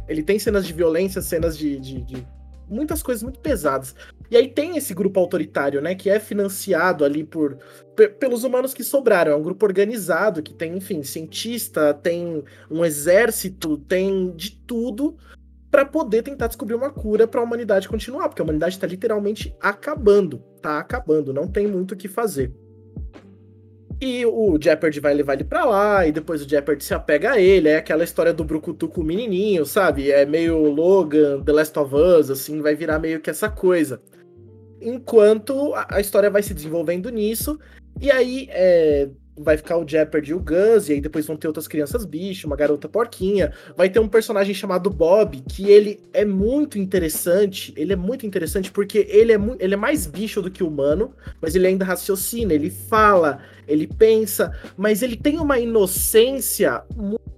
Ele 0.08 0.24
tem 0.24 0.40
cenas 0.40 0.66
de 0.66 0.72
violência, 0.72 1.22
cenas 1.22 1.56
de, 1.56 1.78
de, 1.78 2.02
de 2.02 2.26
muitas 2.72 3.02
coisas 3.02 3.22
muito 3.22 3.38
pesadas. 3.40 3.94
E 4.30 4.36
aí 4.36 4.48
tem 4.48 4.76
esse 4.76 4.94
grupo 4.94 5.20
autoritário, 5.20 5.80
né, 5.80 5.94
que 5.94 6.08
é 6.08 6.18
financiado 6.18 7.04
ali 7.04 7.22
por 7.22 7.58
pelos 8.18 8.42
humanos 8.42 8.72
que 8.72 8.82
sobraram. 8.82 9.32
É 9.32 9.36
um 9.36 9.42
grupo 9.42 9.66
organizado 9.66 10.42
que 10.42 10.54
tem, 10.54 10.76
enfim, 10.76 11.02
cientista, 11.02 11.92
tem 11.92 12.42
um 12.70 12.84
exército, 12.84 13.76
tem 13.76 14.30
de 14.34 14.52
tudo 14.66 15.16
para 15.70 15.84
poder 15.84 16.22
tentar 16.22 16.48
descobrir 16.48 16.74
uma 16.74 16.90
cura 16.90 17.26
para 17.26 17.40
a 17.40 17.44
humanidade 17.44 17.88
continuar, 17.88 18.28
porque 18.28 18.42
a 18.42 18.44
humanidade 18.44 18.74
está 18.74 18.86
literalmente 18.86 19.54
acabando, 19.60 20.38
tá 20.60 20.78
acabando, 20.78 21.32
não 21.32 21.46
tem 21.46 21.66
muito 21.66 21.92
o 21.92 21.96
que 21.96 22.08
fazer. 22.08 22.52
E 24.04 24.26
o 24.26 24.58
Jeopardy 24.60 24.98
vai 24.98 25.14
levar 25.14 25.34
ele 25.34 25.44
pra 25.44 25.64
lá, 25.64 26.04
e 26.04 26.10
depois 26.10 26.44
o 26.44 26.48
Jeopardy 26.48 26.82
se 26.82 26.92
apega 26.92 27.34
a 27.34 27.40
ele. 27.40 27.68
É 27.68 27.76
aquela 27.76 28.02
história 28.02 28.32
do 28.32 28.42
Brucutu 28.42 28.88
com 28.88 29.00
o 29.00 29.04
menininho, 29.04 29.64
sabe? 29.64 30.10
É 30.10 30.26
meio 30.26 30.58
Logan, 30.58 31.40
The 31.40 31.52
Last 31.52 31.78
of 31.78 31.94
Us, 31.94 32.28
assim, 32.28 32.60
vai 32.60 32.74
virar 32.74 32.98
meio 32.98 33.20
que 33.20 33.30
essa 33.30 33.48
coisa. 33.48 34.02
Enquanto 34.80 35.72
a 35.88 36.00
história 36.00 36.28
vai 36.28 36.42
se 36.42 36.52
desenvolvendo 36.52 37.10
nisso, 37.10 37.60
e 38.00 38.10
aí 38.10 38.48
é, 38.50 39.08
vai 39.36 39.56
ficar 39.56 39.78
o 39.78 39.88
Jeopardy 39.88 40.30
e 40.30 40.34
o 40.34 40.40
Gus, 40.40 40.88
e 40.88 40.94
aí 40.94 41.00
depois 41.00 41.26
vão 41.26 41.36
ter 41.36 41.46
outras 41.46 41.66
crianças 41.66 42.04
bicho, 42.04 42.46
uma 42.46 42.56
garota 42.56 42.88
porquinha. 42.88 43.52
Vai 43.76 43.88
ter 43.88 43.98
um 43.98 44.08
personagem 44.08 44.54
chamado 44.54 44.90
Bob, 44.90 45.42
que 45.48 45.70
ele 45.70 46.00
é 46.12 46.24
muito 46.24 46.78
interessante. 46.78 47.72
Ele 47.76 47.92
é 47.92 47.96
muito 47.96 48.26
interessante 48.26 48.70
porque 48.70 49.06
ele 49.08 49.32
é, 49.32 49.40
ele 49.58 49.74
é 49.74 49.76
mais 49.76 50.06
bicho 50.06 50.42
do 50.42 50.50
que 50.50 50.62
humano, 50.62 51.14
mas 51.40 51.54
ele 51.54 51.66
ainda 51.66 51.84
raciocina, 51.84 52.52
ele 52.52 52.70
fala, 52.70 53.40
ele 53.66 53.86
pensa, 53.86 54.56
mas 54.76 55.02
ele 55.02 55.16
tem 55.16 55.38
uma 55.38 55.58
inocência 55.58 56.82
muito 56.94 57.32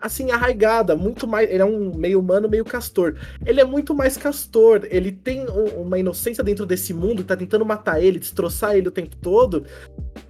assim 0.00 0.30
arraigada, 0.30 0.96
muito 0.96 1.26
mais, 1.26 1.50
ele 1.50 1.62
é 1.62 1.64
um 1.64 1.94
meio 1.94 2.18
humano, 2.18 2.48
meio 2.48 2.64
castor. 2.64 3.16
Ele 3.44 3.60
é 3.60 3.64
muito 3.64 3.94
mais 3.94 4.16
castor, 4.16 4.86
ele 4.90 5.12
tem 5.12 5.46
uma 5.76 5.98
inocência 5.98 6.42
dentro 6.42 6.66
desse 6.66 6.92
mundo, 6.92 7.24
tá 7.24 7.36
tentando 7.36 7.64
matar 7.64 8.02
ele, 8.02 8.18
destroçar 8.18 8.76
ele 8.76 8.88
o 8.88 8.92
tempo 8.92 9.16
todo, 9.16 9.64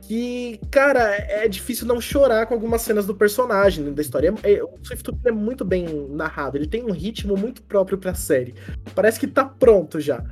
que, 0.03 0.61
cara, 0.71 1.15
é 1.15 1.49
difícil 1.49 1.87
não 1.87 2.01
chorar 2.01 2.47
com 2.47 2.55
algumas 2.55 2.83
cenas 2.83 3.07
do 3.07 3.15
personagem, 3.15 3.93
da 3.93 4.03
história. 4.03 4.35
É, 4.43 4.63
o 4.63 4.71
Swift 4.83 5.11
é 5.25 5.33
muito 5.33 5.65
bem 5.65 6.09
narrado, 6.11 6.57
ele 6.57 6.67
tem 6.67 6.83
um 6.85 6.93
ritmo 6.93 7.37
muito 7.37 7.63
próprio 7.63 7.99
pra 7.99 8.15
série. 8.15 8.55
Parece 8.95 9.19
que 9.19 9.27
tá 9.27 9.45
pronto 9.45 10.01
já. 10.01 10.25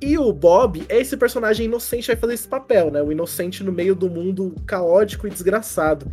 E 0.00 0.16
o 0.16 0.32
Bob 0.32 0.84
é 0.88 1.00
esse 1.00 1.16
personagem 1.16 1.66
inocente 1.66 2.02
que 2.02 2.12
vai 2.12 2.16
fazer 2.16 2.34
esse 2.34 2.46
papel, 2.46 2.90
né? 2.90 3.02
O 3.02 3.10
inocente 3.10 3.64
no 3.64 3.72
meio 3.72 3.96
do 3.96 4.08
mundo 4.08 4.54
caótico 4.64 5.26
e 5.26 5.30
desgraçado. 5.30 6.06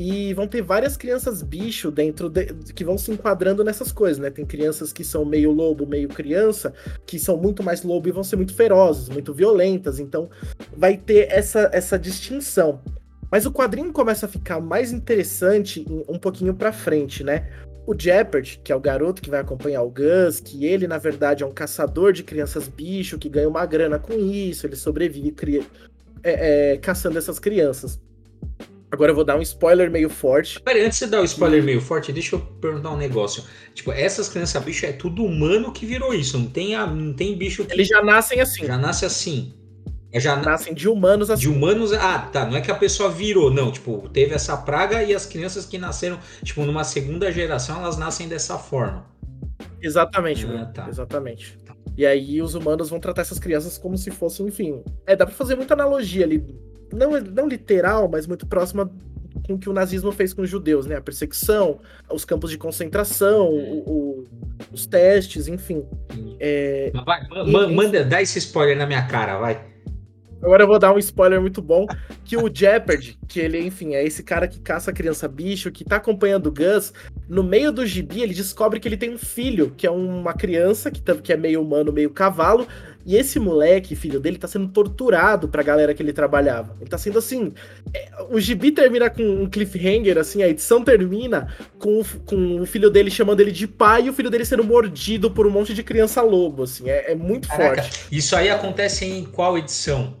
E 0.00 0.32
vão 0.32 0.46
ter 0.46 0.62
várias 0.62 0.96
crianças 0.96 1.42
bicho 1.42 1.90
dentro 1.90 2.28
de, 2.28 2.46
que 2.72 2.84
vão 2.84 2.96
se 2.96 3.10
enquadrando 3.10 3.64
nessas 3.64 3.90
coisas, 3.90 4.18
né? 4.18 4.30
Tem 4.30 4.46
crianças 4.46 4.92
que 4.92 5.02
são 5.02 5.24
meio 5.24 5.50
lobo, 5.50 5.84
meio 5.84 6.08
criança, 6.08 6.72
que 7.04 7.18
são 7.18 7.36
muito 7.36 7.64
mais 7.64 7.82
lobo 7.82 8.08
e 8.08 8.12
vão 8.12 8.22
ser 8.22 8.36
muito 8.36 8.54
ferozes, 8.54 9.08
muito 9.08 9.34
violentas. 9.34 9.98
Então 9.98 10.30
vai 10.76 10.96
ter 10.96 11.26
essa, 11.32 11.68
essa 11.72 11.98
distinção. 11.98 12.80
Mas 13.28 13.44
o 13.44 13.50
quadrinho 13.50 13.92
começa 13.92 14.26
a 14.26 14.28
ficar 14.28 14.60
mais 14.60 14.92
interessante 14.92 15.84
um 16.08 16.16
pouquinho 16.16 16.54
pra 16.54 16.70
frente, 16.72 17.24
né? 17.24 17.50
O 17.84 17.92
Jeopardy, 17.98 18.60
que 18.62 18.70
é 18.70 18.76
o 18.76 18.80
garoto 18.80 19.20
que 19.20 19.28
vai 19.28 19.40
acompanhar 19.40 19.82
o 19.82 19.90
Gus, 19.90 20.38
que 20.38 20.64
ele, 20.64 20.86
na 20.86 20.98
verdade, 20.98 21.42
é 21.42 21.46
um 21.46 21.52
caçador 21.52 22.12
de 22.12 22.22
crianças 22.22 22.68
bicho, 22.68 23.18
que 23.18 23.28
ganha 23.28 23.48
uma 23.48 23.66
grana 23.66 23.98
com 23.98 24.12
isso, 24.12 24.64
ele 24.64 24.76
sobrevive 24.76 25.32
cria... 25.32 25.62
é, 26.22 26.74
é, 26.74 26.76
caçando 26.76 27.18
essas 27.18 27.40
crianças. 27.40 27.98
Agora 28.90 29.10
eu 29.10 29.14
vou 29.14 29.24
dar 29.24 29.36
um 29.36 29.42
spoiler 29.42 29.90
meio 29.90 30.08
forte. 30.08 30.60
Peraí, 30.60 30.84
antes 30.84 30.98
de 30.98 31.04
você 31.04 31.10
dar 31.10 31.18
o 31.18 31.22
um 31.22 31.24
spoiler 31.24 31.62
meio 31.62 31.80
forte, 31.80 32.10
deixa 32.12 32.36
eu 32.36 32.40
perguntar 32.40 32.90
um 32.90 32.96
negócio. 32.96 33.44
Tipo, 33.74 33.92
essas 33.92 34.28
crianças 34.28 34.62
bicho 34.62 34.86
é 34.86 34.92
tudo 34.92 35.24
humano 35.24 35.72
que 35.72 35.84
virou 35.84 36.14
isso. 36.14 36.38
Não 36.38 36.46
tem, 36.46 36.74
a, 36.74 36.86
não 36.86 37.12
tem 37.12 37.36
bicho 37.36 37.64
que. 37.64 37.72
Eles 37.72 37.88
já 37.88 38.02
nascem 38.02 38.40
assim. 38.40 38.64
Já 38.64 38.78
nasce 38.78 39.04
assim. 39.04 39.54
Já 40.14 40.36
nascem 40.36 40.72
de 40.72 40.88
humanos 40.88 41.30
assim. 41.30 41.42
De 41.42 41.48
humanos. 41.50 41.92
Ah, 41.92 42.18
tá. 42.32 42.46
Não 42.46 42.56
é 42.56 42.62
que 42.62 42.70
a 42.70 42.74
pessoa 42.74 43.10
virou, 43.10 43.50
não. 43.50 43.70
Tipo, 43.70 44.08
teve 44.08 44.34
essa 44.34 44.56
praga 44.56 45.02
e 45.02 45.14
as 45.14 45.26
crianças 45.26 45.66
que 45.66 45.76
nasceram, 45.76 46.18
tipo, 46.42 46.64
numa 46.64 46.82
segunda 46.82 47.30
geração, 47.30 47.80
elas 47.80 47.98
nascem 47.98 48.26
dessa 48.26 48.56
forma. 48.56 49.04
Exatamente, 49.82 50.46
ah, 50.46 50.66
tá. 50.66 50.88
Exatamente. 50.88 51.58
E 51.96 52.06
aí 52.06 52.40
os 52.40 52.54
humanos 52.54 52.88
vão 52.88 53.00
tratar 53.00 53.22
essas 53.22 53.38
crianças 53.38 53.76
como 53.76 53.98
se 53.98 54.10
fossem, 54.10 54.46
enfim. 54.46 54.82
É, 55.06 55.14
dá 55.14 55.26
pra 55.26 55.34
fazer 55.34 55.56
muita 55.56 55.74
analogia 55.74 56.24
ali. 56.24 56.44
Não, 56.92 57.20
não 57.20 57.48
literal, 57.48 58.08
mas 58.08 58.26
muito 58.26 58.46
próxima 58.46 58.90
com 59.46 59.54
o 59.54 59.58
que 59.58 59.68
o 59.68 59.72
nazismo 59.72 60.12
fez 60.12 60.32
com 60.32 60.42
os 60.42 60.50
judeus, 60.50 60.86
né? 60.86 60.96
A 60.96 61.00
perseguição, 61.00 61.80
os 62.12 62.24
campos 62.24 62.50
de 62.50 62.58
concentração, 62.58 63.48
o, 63.48 63.78
o, 63.88 64.28
os 64.72 64.86
testes, 64.86 65.48
enfim. 65.48 65.84
É... 66.40 66.90
Vai, 67.04 67.22
e, 67.46 67.74
manda, 67.74 68.04
dá 68.04 68.20
esse 68.20 68.38
spoiler 68.38 68.76
na 68.76 68.86
minha 68.86 69.06
cara, 69.06 69.38
vai. 69.38 69.68
Agora 70.40 70.62
eu 70.62 70.68
vou 70.68 70.78
dar 70.78 70.92
um 70.92 70.98
spoiler 70.98 71.40
muito 71.40 71.60
bom, 71.60 71.84
que 72.24 72.36
o 72.36 72.48
Jeopardy, 72.52 73.18
que 73.26 73.40
ele, 73.40 73.58
enfim, 73.60 73.94
é 73.94 74.04
esse 74.04 74.22
cara 74.22 74.46
que 74.46 74.60
caça 74.60 74.92
criança 74.92 75.26
bicho, 75.26 75.72
que 75.72 75.84
tá 75.84 75.96
acompanhando 75.96 76.46
o 76.46 76.52
Gus, 76.52 76.92
no 77.28 77.42
meio 77.42 77.72
do 77.72 77.84
gibi 77.84 78.22
ele 78.22 78.32
descobre 78.32 78.78
que 78.78 78.86
ele 78.86 78.96
tem 78.96 79.12
um 79.12 79.18
filho, 79.18 79.72
que 79.76 79.84
é 79.84 79.90
uma 79.90 80.32
criança, 80.32 80.92
que, 80.92 81.02
que 81.02 81.32
é 81.32 81.36
meio 81.36 81.60
humano, 81.60 81.92
meio 81.92 82.10
cavalo, 82.10 82.68
e 83.08 83.16
esse 83.16 83.40
moleque, 83.40 83.96
filho 83.96 84.20
dele, 84.20 84.36
tá 84.36 84.46
sendo 84.46 84.68
torturado 84.68 85.48
pra 85.48 85.62
galera 85.62 85.94
que 85.94 86.02
ele 86.02 86.12
trabalhava. 86.12 86.76
Ele 86.78 86.90
tá 86.90 86.98
sendo 86.98 87.18
assim. 87.18 87.54
É, 87.94 88.10
o 88.28 88.38
gibi 88.38 88.70
termina 88.70 89.08
com 89.08 89.22
um 89.22 89.48
cliffhanger, 89.48 90.18
assim, 90.18 90.42
a 90.42 90.48
edição 90.48 90.84
termina 90.84 91.56
com, 91.78 92.02
com 92.26 92.60
o 92.60 92.66
filho 92.66 92.90
dele 92.90 93.10
chamando 93.10 93.40
ele 93.40 93.50
de 93.50 93.66
pai 93.66 94.02
e 94.02 94.10
o 94.10 94.12
filho 94.12 94.28
dele 94.28 94.44
sendo 94.44 94.62
mordido 94.62 95.30
por 95.30 95.46
um 95.46 95.50
monte 95.50 95.72
de 95.72 95.82
criança 95.82 96.20
lobo, 96.20 96.64
assim. 96.64 96.90
É, 96.90 97.12
é 97.12 97.14
muito 97.14 97.48
Caraca, 97.48 97.80
forte. 97.80 98.04
Isso 98.12 98.36
aí 98.36 98.50
acontece 98.50 99.06
em 99.06 99.24
qual 99.24 99.56
edição? 99.56 100.14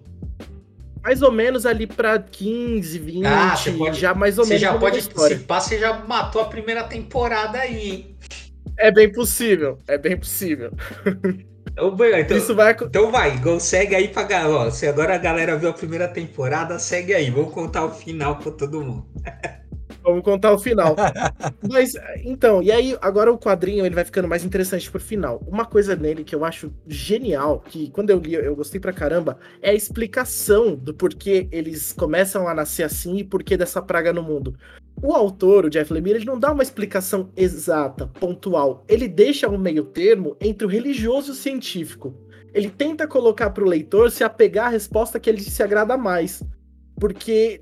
mais 1.02 1.22
ou 1.22 1.30
menos 1.30 1.64
ali 1.64 1.86
pra 1.86 2.18
15, 2.18 2.98
20, 2.98 3.26
ah, 3.26 3.54
pode, 3.76 4.00
já 4.00 4.14
mais 4.14 4.38
ou 4.38 4.44
você 4.44 4.54
menos. 4.54 4.62
Já 4.62 4.78
pode 4.78 4.98
antecipar, 4.98 5.60
você 5.60 5.78
já 5.78 5.92
matou 6.06 6.40
a 6.40 6.46
primeira 6.46 6.84
temporada 6.84 7.58
aí, 7.58 7.90
hein? 7.90 8.16
É 8.78 8.90
bem 8.90 9.12
possível, 9.12 9.78
é 9.86 9.98
bem 9.98 10.16
possível. 10.16 10.72
Então, 12.18 12.36
Isso 12.36 12.54
vai... 12.54 12.72
então 12.72 13.10
vai, 13.10 13.40
segue 13.60 13.94
aí 13.94 14.08
pra 14.08 14.24
galera. 14.24 14.70
Se 14.70 14.86
agora 14.86 15.14
a 15.14 15.18
galera 15.18 15.56
viu 15.56 15.70
a 15.70 15.72
primeira 15.72 16.08
temporada, 16.08 16.78
segue 16.78 17.14
aí. 17.14 17.30
Vamos 17.30 17.52
contar 17.52 17.84
o 17.84 17.90
final 17.90 18.36
pra 18.36 18.50
todo 18.52 18.80
mundo. 18.80 19.06
Vamos 20.02 20.22
contar 20.22 20.52
o 20.52 20.58
final. 20.58 20.96
Mas, 21.68 21.92
então, 22.24 22.62
e 22.62 22.72
aí, 22.72 22.96
agora 23.00 23.30
o 23.30 23.38
quadrinho 23.38 23.84
ele 23.84 23.94
vai 23.94 24.06
ficando 24.06 24.26
mais 24.26 24.42
interessante 24.42 24.90
pro 24.90 24.98
final. 24.98 25.42
Uma 25.46 25.66
coisa 25.66 25.94
nele 25.94 26.24
que 26.24 26.34
eu 26.34 26.46
acho 26.46 26.72
genial, 26.86 27.60
que 27.60 27.90
quando 27.90 28.08
eu 28.08 28.18
li 28.18 28.32
eu 28.32 28.56
gostei 28.56 28.80
pra 28.80 28.92
caramba, 28.92 29.38
é 29.60 29.70
a 29.70 29.74
explicação 29.74 30.74
do 30.74 30.94
porquê 30.94 31.46
eles 31.52 31.92
começam 31.92 32.48
a 32.48 32.54
nascer 32.54 32.84
assim 32.84 33.18
e 33.18 33.24
porquê 33.24 33.56
dessa 33.56 33.82
praga 33.82 34.10
no 34.10 34.22
mundo. 34.22 34.56
O 35.02 35.12
autor, 35.12 35.66
o 35.66 35.70
Jeff 35.70 35.92
Lemire, 35.92 36.18
ele 36.18 36.24
não 36.24 36.38
dá 36.38 36.52
uma 36.52 36.62
explicação 36.62 37.30
exata, 37.36 38.06
pontual. 38.06 38.84
Ele 38.88 39.06
deixa 39.06 39.48
um 39.48 39.58
meio 39.58 39.84
termo 39.84 40.36
entre 40.40 40.66
o 40.66 40.70
religioso 40.70 41.28
e 41.28 41.32
o 41.32 41.34
científico. 41.34 42.14
Ele 42.52 42.68
tenta 42.68 43.06
colocar 43.06 43.50
para 43.50 43.62
o 43.62 43.68
leitor 43.68 44.10
se 44.10 44.24
apegar 44.24 44.66
à 44.66 44.70
resposta 44.70 45.20
que 45.20 45.30
ele 45.30 45.40
se 45.40 45.62
agrada 45.62 45.96
mais. 45.96 46.42
Porque 46.98 47.60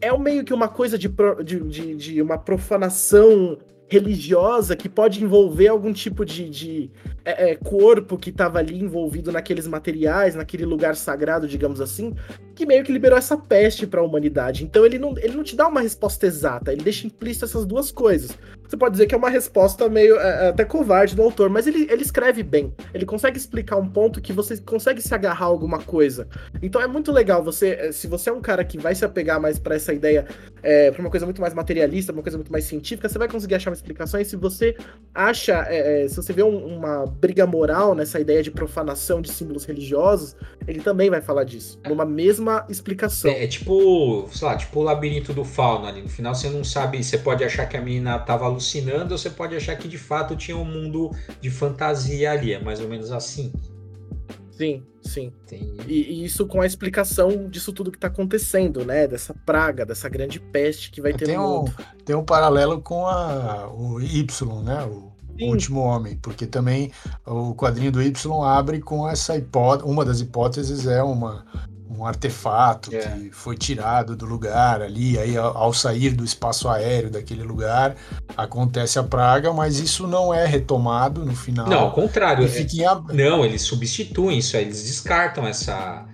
é 0.00 0.16
meio 0.16 0.44
que 0.44 0.54
uma 0.54 0.68
coisa 0.68 0.96
de, 0.96 1.08
de, 1.44 1.60
de, 1.60 1.94
de 1.94 2.22
uma 2.22 2.38
profanação 2.38 3.58
religiosa 3.92 4.74
que 4.74 4.88
pode 4.88 5.22
envolver 5.22 5.68
algum 5.68 5.92
tipo 5.92 6.24
de, 6.24 6.48
de 6.48 6.90
é, 7.24 7.50
é, 7.50 7.56
corpo 7.56 8.16
que 8.16 8.30
estava 8.30 8.58
ali 8.58 8.82
envolvido 8.82 9.30
naqueles 9.30 9.66
materiais, 9.66 10.34
naquele 10.34 10.64
lugar 10.64 10.96
sagrado, 10.96 11.46
digamos 11.46 11.78
assim, 11.78 12.14
que 12.54 12.66
meio 12.66 12.84
que 12.84 12.92
liberou 12.92 13.18
essa 13.18 13.36
peste 13.36 13.86
para 13.86 14.00
a 14.00 14.04
humanidade. 14.04 14.64
Então 14.64 14.84
ele 14.84 14.98
não, 14.98 15.14
ele 15.18 15.36
não 15.36 15.44
te 15.44 15.56
dá 15.56 15.68
uma 15.68 15.80
resposta 15.80 16.26
exata, 16.26 16.72
ele 16.72 16.82
deixa 16.82 17.06
implícito 17.06 17.44
essas 17.44 17.64
duas 17.66 17.90
coisas. 17.90 18.36
Você 18.72 18.76
pode 18.76 18.92
dizer 18.92 19.06
que 19.06 19.14
é 19.14 19.18
uma 19.18 19.28
resposta 19.28 19.86
meio 19.88 20.18
é, 20.18 20.46
é 20.46 20.48
até 20.48 20.64
covarde 20.64 21.14
do 21.14 21.22
autor, 21.22 21.50
mas 21.50 21.66
ele, 21.66 21.86
ele 21.90 22.02
escreve 22.02 22.42
bem. 22.42 22.72
Ele 22.94 23.04
consegue 23.04 23.36
explicar 23.36 23.76
um 23.76 23.86
ponto 23.86 24.20
que 24.20 24.32
você 24.32 24.56
consegue 24.56 25.02
se 25.02 25.14
agarrar 25.14 25.44
a 25.44 25.48
alguma 25.48 25.78
coisa. 25.82 26.26
Então 26.62 26.80
é 26.80 26.86
muito 26.86 27.12
legal 27.12 27.44
você, 27.44 27.70
é, 27.70 27.92
se 27.92 28.06
você 28.06 28.30
é 28.30 28.32
um 28.32 28.40
cara 28.40 28.64
que 28.64 28.78
vai 28.78 28.94
se 28.94 29.04
apegar 29.04 29.40
mais 29.40 29.58
para 29.58 29.74
essa 29.74 29.92
ideia, 29.92 30.26
é, 30.62 30.90
para 30.90 31.00
uma 31.00 31.10
coisa 31.10 31.26
muito 31.26 31.40
mais 31.40 31.52
materialista, 31.52 32.12
uma 32.12 32.22
coisa 32.22 32.38
muito 32.38 32.50
mais 32.50 32.64
científica, 32.64 33.08
você 33.08 33.18
vai 33.18 33.28
conseguir 33.28 33.56
achar 33.56 33.70
uma 33.70 33.76
explicações. 33.76 34.28
Se 34.28 34.36
você 34.36 34.74
acha, 35.14 35.66
é, 35.68 36.04
é, 36.04 36.08
se 36.08 36.16
você 36.16 36.32
vê 36.32 36.42
um, 36.42 36.64
uma 36.64 37.04
briga 37.06 37.46
moral 37.46 37.94
nessa 37.94 38.20
ideia 38.20 38.42
de 38.42 38.50
profanação 38.50 39.20
de 39.20 39.30
símbolos 39.30 39.64
religiosos, 39.64 40.34
ele 40.66 40.80
também 40.80 41.10
vai 41.10 41.20
falar 41.20 41.44
disso, 41.44 41.78
numa 41.86 42.06
mesma 42.06 42.41
explicação. 42.68 43.30
É, 43.30 43.44
é, 43.44 43.46
tipo, 43.46 44.28
sei 44.32 44.48
lá, 44.48 44.56
tipo 44.56 44.80
o 44.80 44.82
labirinto 44.82 45.32
do 45.32 45.44
fauno 45.44 45.86
ali. 45.86 46.02
No 46.02 46.08
final 46.08 46.34
você 46.34 46.48
não 46.50 46.64
sabe, 46.64 47.02
você 47.02 47.18
pode 47.18 47.44
achar 47.44 47.66
que 47.66 47.76
a 47.76 47.80
menina 47.80 48.16
estava 48.16 48.44
alucinando 48.44 49.12
ou 49.12 49.18
você 49.18 49.30
pode 49.30 49.54
achar 49.54 49.76
que 49.76 49.88
de 49.88 49.98
fato 49.98 50.36
tinha 50.36 50.56
um 50.56 50.64
mundo 50.64 51.10
de 51.40 51.50
fantasia 51.50 52.32
ali. 52.32 52.52
É 52.52 52.62
mais 52.62 52.80
ou 52.80 52.88
menos 52.88 53.12
assim. 53.12 53.52
Sim, 54.52 54.82
sim. 55.00 55.32
E, 55.88 55.94
e, 55.94 56.24
isso 56.24 56.46
com 56.46 56.60
a 56.60 56.66
explicação 56.66 57.48
disso 57.48 57.72
tudo 57.72 57.90
que 57.90 57.96
está 57.96 58.06
acontecendo, 58.06 58.84
né? 58.84 59.08
Dessa 59.08 59.34
praga, 59.34 59.84
dessa 59.84 60.08
grande 60.08 60.38
peste 60.38 60.90
que 60.90 61.00
vai 61.00 61.12
ter 61.12 61.24
tem 61.24 61.36
no 61.36 61.42
um, 61.42 61.58
mundo. 61.58 61.74
Tem 62.04 62.14
um 62.14 62.24
paralelo 62.24 62.80
com 62.80 63.06
a, 63.06 63.68
o 63.72 64.00
Y, 64.00 64.62
né? 64.62 64.84
O, 64.84 65.12
o 65.40 65.46
último 65.46 65.80
homem, 65.80 66.16
porque 66.16 66.46
também 66.46 66.92
o 67.26 67.54
quadrinho 67.54 67.90
do 67.90 68.02
Y 68.02 68.44
abre 68.44 68.80
com 68.80 69.08
essa 69.08 69.36
hipótese, 69.36 69.90
uma 69.90 70.04
das 70.04 70.20
hipóteses 70.20 70.86
é 70.86 71.02
uma 71.02 71.44
um 71.96 72.06
artefato 72.06 72.94
é. 72.94 73.00
que 73.00 73.30
foi 73.30 73.56
tirado 73.56 74.16
do 74.16 74.24
lugar 74.24 74.80
ali, 74.80 75.18
aí 75.18 75.36
ao 75.36 75.72
sair 75.72 76.10
do 76.10 76.24
espaço 76.24 76.68
aéreo 76.68 77.10
daquele 77.10 77.42
lugar 77.42 77.96
acontece 78.36 78.98
a 78.98 79.02
praga, 79.02 79.52
mas 79.52 79.78
isso 79.78 80.06
não 80.06 80.32
é 80.32 80.46
retomado 80.46 81.24
no 81.24 81.34
final. 81.34 81.68
Não, 81.68 81.80
ao 81.80 81.92
contrário. 81.92 82.44
É, 82.44 82.48
Não, 83.12 83.44
eles 83.44 83.62
substituem 83.62 84.38
isso, 84.38 84.56
eles 84.56 84.82
descartam 84.84 85.46
essa 85.46 86.06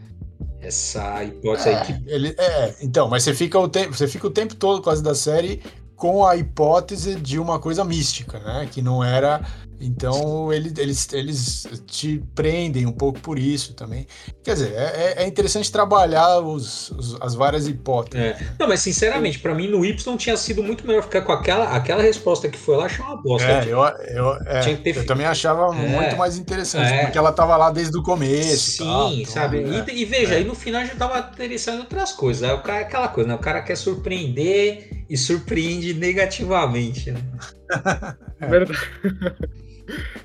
essa 0.61 1.23
hipótese 1.23 1.68
é, 1.68 1.78
aí 1.78 1.87
que... 1.87 2.11
ele, 2.11 2.35
é, 2.37 2.75
então, 2.82 3.08
mas 3.08 3.23
você 3.23 3.32
fica 3.32 3.58
o 3.58 3.68
tempo, 3.68 3.94
você 3.94 4.08
fica 4.08 4.26
o 4.26 4.30
tempo 4.30 4.56
todo 4.56 4.82
quase 4.82 5.02
da 5.02 5.14
série 5.14 5.62
com 5.94 6.26
a 6.26 6.37
hipótese 6.37 7.14
de 7.16 7.38
uma 7.38 7.58
coisa 7.58 7.85
mística, 7.85 8.38
né? 8.38 8.68
Que 8.70 8.82
não 8.82 9.02
era 9.02 9.40
então 9.80 10.52
ele, 10.52 10.73
eles, 10.78 11.12
eles 11.12 11.66
te 11.87 12.23
prendem 12.35 12.87
um 12.87 12.92
pouco 12.92 13.20
por 13.20 13.38
isso 13.38 13.75
também. 13.75 14.06
Quer 14.42 14.54
dizer, 14.54 14.73
é, 14.75 15.14
é, 15.18 15.23
é 15.23 15.26
interessante 15.26 15.70
trabalhar 15.70 16.40
os, 16.40 16.90
os, 16.90 17.20
as 17.20 17.35
várias 17.35 17.68
hipóteses. 17.68 18.40
É. 18.40 18.49
Não, 18.58 18.66
mas 18.66 18.80
sinceramente, 18.80 19.38
para 19.38 19.54
mim 19.54 19.68
no 19.68 19.85
Y 19.85 20.16
tinha 20.16 20.37
sido 20.37 20.62
muito 20.62 20.87
melhor 20.87 21.02
ficar 21.02 21.23
com 21.23 21.32
aquela, 21.32 21.76
aquela 21.76 22.02
resposta 22.02 22.49
que 22.49 22.58
foi 22.58 22.76
lá, 22.76 22.87
achei 22.87 23.04
uma 23.04 23.16
bosta. 23.23 23.49
É, 23.49 23.64
eu, 23.64 23.78
eu, 23.78 24.35
é, 24.47 24.75
ter... 24.76 24.97
eu 24.97 25.06
também 25.06 25.26
achava 25.26 25.75
é. 25.75 25.88
muito 25.88 26.16
mais 26.16 26.37
interessante, 26.37 26.92
é. 26.92 27.04
porque 27.04 27.18
ela 27.18 27.32
tava 27.32 27.56
lá 27.56 27.70
desde 27.70 27.97
o 27.97 28.02
começo. 28.02 28.73
Sim, 28.73 28.85
tal, 28.85 29.12
então, 29.12 29.32
sabe? 29.32 29.58
E, 29.58 30.02
e, 30.02 30.04
veja, 30.04 30.35
aí 30.35 30.44
no 30.44 30.54
final 30.54 30.85
já 30.85 30.94
tava 30.94 31.18
interessando 31.32 31.76
em 31.76 31.80
outras 31.80 32.12
coisas. 32.12 32.42
Aí 32.42 32.54
o 32.54 32.62
cara, 32.62 32.80
aquela 32.80 33.08
coisa, 33.08 33.28
né? 33.28 33.35
O 33.35 33.38
cara 33.38 33.62
quer 33.62 33.76
surpreender 33.76 35.04
e 35.08 35.16
surpreende 35.16 35.94
negativamente, 35.94 37.12
né? 37.12 37.20
É 38.40 38.47
verdade. 38.47 38.78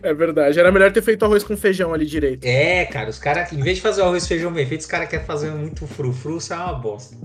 É 0.01 0.13
verdade. 0.13 0.60
Era 0.60 0.72
melhor 0.72 0.91
ter 0.91 1.01
feito 1.01 1.24
arroz 1.24 1.43
com 1.43 1.55
feijão 1.55 1.93
ali 1.93 2.05
direito. 2.05 2.46
É, 2.46 2.86
cara, 2.86 3.10
os 3.10 3.20
caras, 3.20 3.51
em 3.51 3.62
vez 3.62 3.77
de 3.77 3.82
fazer 3.82 4.01
o 4.01 4.05
arroz 4.05 4.25
e 4.25 4.27
feijão 4.27 4.51
bem 4.51 4.65
feito, 4.65 4.82
os 4.82 4.88
caras 4.88 5.10
querem 5.10 5.25
fazer 5.25 5.51
muito 5.51 5.88
frufru, 5.88 6.38
isso 6.38 6.53
é 6.53 6.58
uma 6.58 6.74
bosta. 6.74 7.15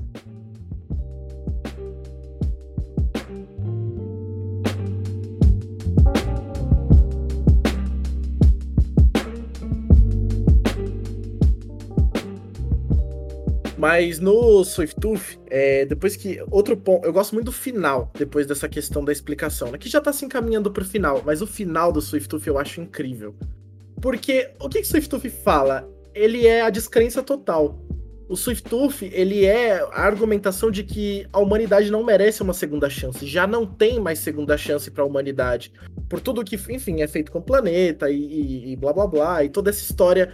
Mas 13.78 14.18
no 14.18 14.64
Swift 14.64 15.00
Tooth, 15.00 15.38
é, 15.46 15.86
depois 15.86 16.16
que. 16.16 16.42
Outro 16.50 16.76
ponto. 16.76 17.06
Eu 17.06 17.12
gosto 17.12 17.32
muito 17.32 17.46
do 17.46 17.52
final, 17.52 18.10
depois 18.18 18.44
dessa 18.44 18.68
questão 18.68 19.04
da 19.04 19.12
explicação, 19.12 19.70
né? 19.70 19.78
Que 19.78 19.88
já 19.88 20.00
tá 20.00 20.12
se 20.12 20.24
encaminhando 20.24 20.72
pro 20.72 20.84
final, 20.84 21.22
mas 21.24 21.40
o 21.40 21.46
final 21.46 21.92
do 21.92 22.00
Swift 22.00 22.28
Tooth 22.28 22.46
eu 22.48 22.58
acho 22.58 22.80
incrível. 22.80 23.36
Porque 24.02 24.50
o 24.60 24.68
que, 24.68 24.80
que 24.80 24.86
Swift 24.88 25.08
Tooth 25.08 25.30
fala? 25.30 25.88
Ele 26.12 26.44
é 26.44 26.62
a 26.62 26.70
descrença 26.70 27.22
total. 27.22 27.80
O 28.28 28.36
Swift 28.36 28.68
Tooth, 28.68 29.04
ele 29.12 29.44
é 29.44 29.80
a 29.80 30.02
argumentação 30.02 30.72
de 30.72 30.82
que 30.82 31.26
a 31.32 31.38
humanidade 31.38 31.90
não 31.90 32.02
merece 32.02 32.42
uma 32.42 32.52
segunda 32.52 32.90
chance. 32.90 33.24
Já 33.24 33.46
não 33.46 33.64
tem 33.64 34.00
mais 34.00 34.18
segunda 34.18 34.58
chance 34.58 34.90
para 34.90 35.04
a 35.04 35.06
humanidade. 35.06 35.72
Por 36.08 36.20
tudo 36.20 36.44
que, 36.44 36.56
enfim, 36.56 37.00
é 37.00 37.06
feito 37.06 37.30
com 37.30 37.38
o 37.38 37.42
planeta 37.42 38.10
e, 38.10 38.16
e, 38.16 38.72
e 38.72 38.76
blá 38.76 38.92
blá 38.92 39.06
blá, 39.06 39.44
e 39.44 39.48
toda 39.48 39.70
essa 39.70 39.82
história 39.82 40.32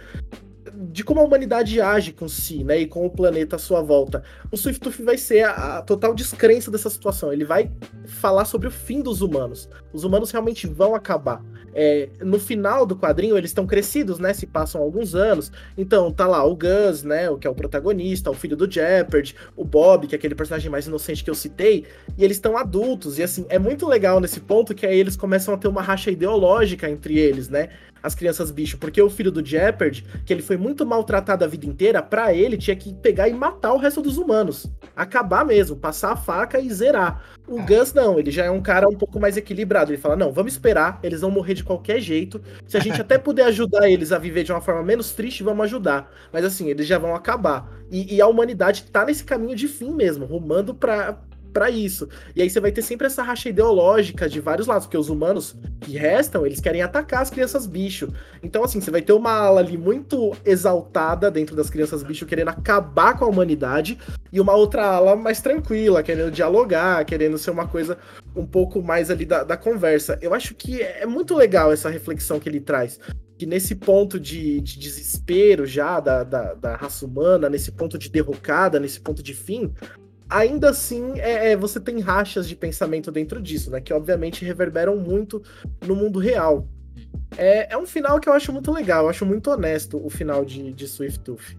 de 0.75 1.03
como 1.03 1.19
a 1.19 1.23
humanidade 1.23 1.79
age 1.79 2.11
com 2.11 2.27
si, 2.27 2.63
né, 2.63 2.79
e 2.79 2.87
com 2.87 3.05
o 3.05 3.09
planeta 3.09 3.55
à 3.55 3.59
sua 3.59 3.81
volta. 3.81 4.23
O 4.51 4.57
Swiftooth 4.57 5.03
vai 5.03 5.17
ser 5.17 5.43
a, 5.43 5.77
a, 5.77 5.81
total 5.81 6.13
descrença 6.13 6.69
dessa 6.69 6.89
situação. 6.89 7.31
Ele 7.31 7.45
vai 7.45 7.71
falar 8.05 8.45
sobre 8.45 8.67
o 8.67 8.71
fim 8.71 9.01
dos 9.01 9.21
humanos. 9.21 9.69
Os 9.93 10.03
humanos 10.03 10.31
realmente 10.31 10.67
vão 10.67 10.95
acabar. 10.95 11.41
é, 11.75 12.07
no 12.21 12.39
final 12.39 12.85
do 12.85 12.95
quadrinho 12.95 13.37
eles 13.37 13.49
estão 13.49 13.67
crescidos, 13.67 14.17
né? 14.17 14.33
Se 14.33 14.47
passam 14.47 14.81
alguns 14.81 15.13
anos. 15.13 15.51
Então 15.77 16.09
tá 16.09 16.25
lá 16.25 16.43
o 16.45 16.55
Gus, 16.55 17.03
né? 17.03 17.29
O 17.29 17.37
que 17.37 17.45
é 17.45 17.49
o 17.49 17.53
protagonista, 17.53 18.31
o 18.31 18.33
filho 18.33 18.55
do 18.55 18.71
Jeopardy, 18.71 19.35
o 19.57 19.65
Bob, 19.65 20.07
que 20.07 20.15
é 20.15 20.17
aquele 20.17 20.33
personagem 20.35 20.71
mais 20.71 20.87
inocente 20.87 21.23
que 21.23 21.29
eu 21.29 21.35
citei, 21.35 21.85
e 22.17 22.23
eles 22.23 22.37
estão 22.37 22.57
adultos. 22.57 23.19
E 23.19 23.23
assim, 23.23 23.45
é 23.49 23.59
muito 23.59 23.85
legal 23.85 24.21
nesse 24.21 24.39
ponto 24.39 24.73
que 24.73 24.85
aí 24.85 24.97
eles 24.97 25.17
começam 25.17 25.53
a 25.53 25.57
ter 25.57 25.67
uma 25.67 25.81
racha 25.81 26.09
ideológica 26.09 26.89
entre 26.89 27.19
eles, 27.19 27.49
né? 27.49 27.69
As 28.05 28.13
crianças 28.13 28.51
bicho, 28.51 28.77
porque 28.77 29.01
o 29.01 29.09
filho 29.09 29.31
do 29.31 29.43
Jeopardy, 29.43 30.05
que 30.23 30.31
ele 30.31 30.43
foi 30.43 30.57
muito 30.57 30.85
maltratado 30.85 31.43
a 31.43 31.47
vida 31.47 31.65
inteira, 31.65 32.03
para 32.03 32.33
ele 32.33 32.55
tinha 32.55 32.75
que 32.75 32.93
pegar 32.93 33.27
e 33.27 33.33
matar 33.33 33.73
o 33.73 33.77
resto 33.77 33.99
dos 33.99 34.17
humanos. 34.17 34.67
Acabar 34.95 35.43
mesmo, 35.43 35.75
passar 35.75 36.11
a 36.11 36.15
faca 36.15 36.59
e 36.59 36.71
zerar. 36.71 37.23
O 37.47 37.59
é. 37.59 37.65
Gus 37.65 37.93
não, 37.93 38.19
ele 38.19 38.29
já 38.29 38.45
é 38.45 38.51
um 38.51 38.61
cara 38.61 38.87
um 38.87 38.95
pouco 38.95 39.19
mais 39.19 39.37
equilibrado. 39.37 39.91
Ele 39.91 39.97
fala: 39.97 40.15
não, 40.15 40.31
vamos 40.31 40.53
esperar, 40.53 40.99
eles 41.01 41.21
vão 41.21 41.31
morrer 41.31 41.55
de 41.55 41.63
qualquer 41.63 41.99
jeito. 41.99 42.39
Se 42.67 42.77
a 42.77 42.79
gente 42.79 43.01
até 43.01 43.17
puder 43.17 43.45
ajudar 43.45 43.89
eles 43.89 44.11
a 44.11 44.19
viver 44.19 44.43
de 44.43 44.51
uma 44.51 44.61
forma 44.61 44.83
menos 44.83 45.11
triste, 45.11 45.41
vamos 45.41 45.65
ajudar. 45.65 46.11
Mas 46.31 46.45
assim, 46.45 46.69
eles 46.69 46.85
já 46.85 46.99
vão 46.99 47.15
acabar. 47.15 47.67
E, 47.89 48.15
e 48.15 48.21
a 48.21 48.27
humanidade 48.27 48.83
tá 48.91 49.03
nesse 49.03 49.23
caminho 49.23 49.55
de 49.55 49.67
fim 49.67 49.91
mesmo, 49.91 50.25
rumando 50.25 50.75
pra, 50.75 51.19
para 51.55 51.69
isso. 51.69 52.09
E 52.35 52.41
aí 52.41 52.49
você 52.49 52.59
vai 52.59 52.69
ter 52.69 52.81
sempre 52.81 53.07
essa 53.07 53.23
racha 53.23 53.47
ideológica 53.47 54.27
de 54.27 54.41
vários 54.41 54.67
lados, 54.67 54.85
porque 54.85 54.97
os 54.97 55.07
humanos 55.07 55.55
que 55.79 55.93
restam, 55.93 56.45
eles 56.45 56.59
querem 56.59 56.81
atacar 56.81 57.21
as 57.21 57.29
crianças 57.29 57.65
bicho. 57.65 58.09
Então, 58.43 58.61
assim, 58.61 58.81
você 58.81 58.91
vai 58.91 59.01
ter 59.01 59.13
uma 59.13 59.31
ala 59.31 59.61
ali 59.61 59.77
muito 59.77 60.35
exaltada 60.43 61.31
dentro 61.31 61.55
das 61.55 61.69
crianças 61.69 62.03
bicho, 62.03 62.25
querendo 62.25 62.49
acabar 62.49 63.17
com 63.17 63.23
a 63.23 63.29
humanidade, 63.29 63.97
e 64.33 64.41
uma 64.41 64.53
outra 64.53 64.83
ala 64.83 65.15
mais 65.15 65.39
tranquila, 65.39 66.03
querendo 66.03 66.29
dialogar, 66.29 67.05
querendo 67.05 67.37
ser 67.37 67.51
uma 67.51 67.65
coisa 67.65 67.97
um 68.35 68.45
pouco 68.45 68.83
mais 68.83 69.09
ali 69.09 69.23
da, 69.23 69.45
da 69.45 69.55
conversa. 69.55 70.19
Eu 70.21 70.33
acho 70.33 70.55
que 70.55 70.81
é 70.81 71.05
muito 71.05 71.33
legal 71.33 71.71
essa 71.71 71.89
reflexão 71.89 72.37
que 72.37 72.49
ele 72.49 72.59
traz 72.59 72.99
que 73.37 73.45
nesse 73.45 73.75
ponto 73.75 74.17
de, 74.17 74.61
de 74.61 74.79
desespero 74.79 75.65
já 75.65 75.99
da, 75.99 76.23
da, 76.23 76.53
da, 76.53 76.75
raça 76.77 77.05
humana, 77.05 77.49
nesse 77.49 77.69
ponto 77.69 77.97
de 77.97 78.09
derrocada, 78.09 78.79
nesse 78.79 78.99
ponto 78.99 79.21
de 79.21 79.33
fim, 79.33 79.73
ainda 80.29 80.69
assim 80.69 81.19
é, 81.19 81.51
é, 81.51 81.55
você 81.55 81.79
tem 81.79 81.99
rachas 81.99 82.47
de 82.47 82.55
pensamento 82.55 83.11
dentro 83.11 83.41
disso, 83.41 83.69
né? 83.71 83.81
Que 83.81 83.93
obviamente 83.93 84.45
reverberam 84.45 84.97
muito 84.97 85.41
no 85.85 85.95
mundo 85.95 86.19
real. 86.19 86.67
É, 87.37 87.73
é 87.73 87.77
um 87.77 87.85
final 87.85 88.19
que 88.19 88.29
eu 88.29 88.33
acho 88.33 88.51
muito 88.51 88.71
legal, 88.71 89.03
eu 89.03 89.09
acho 89.09 89.25
muito 89.25 89.49
honesto 89.51 90.03
o 90.03 90.09
final 90.09 90.45
de, 90.45 90.71
de 90.73 90.87
Swift 90.87 91.19
Tooth. 91.19 91.57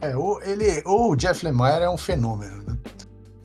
É, 0.00 0.16
o, 0.16 0.40
ele, 0.42 0.82
o 0.86 1.16
Jeff 1.16 1.44
Lemire 1.44 1.82
é 1.82 1.90
um 1.90 1.96
fenômeno, 1.96 2.62
né? 2.62 2.77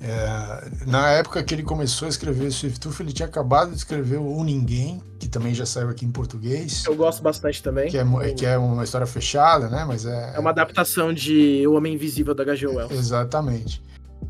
É, 0.06 0.86
na 0.86 1.12
época 1.12 1.42
que 1.42 1.56
ele 1.56 1.64
começou 1.64 2.08
a 2.08 2.10
escrever 2.10 2.52
Swift 2.52 2.78
Tooth, 2.78 3.00
ele 3.00 3.14
tinha 3.14 3.26
acabado 3.26 3.70
de 3.72 3.78
escrever 3.78 4.18
o 4.18 4.44
Ninguém, 4.44 5.02
que 5.18 5.30
também 5.30 5.54
já 5.54 5.66
saiu 5.66 5.88
aqui 5.88 6.06
em 6.06 6.12
português. 6.12 6.84
Eu 6.86 6.94
gosto 6.94 7.24
bastante 7.24 7.64
também. 7.64 7.90
Que 7.90 7.98
é, 7.98 8.34
que 8.34 8.46
é 8.46 8.58
uma 8.58 8.84
história 8.84 9.08
fechada, 9.08 9.70
né? 9.70 9.86
Mas 9.88 10.06
é, 10.06 10.34
é 10.36 10.40
uma 10.40 10.50
adaptação 10.50 11.14
de 11.14 11.66
O 11.66 11.76
Homem 11.76 11.94
Invisível 11.94 12.36
da 12.36 12.44
H.G. 12.44 12.68
Wells. 12.68 12.92
Exatamente. 12.92 13.82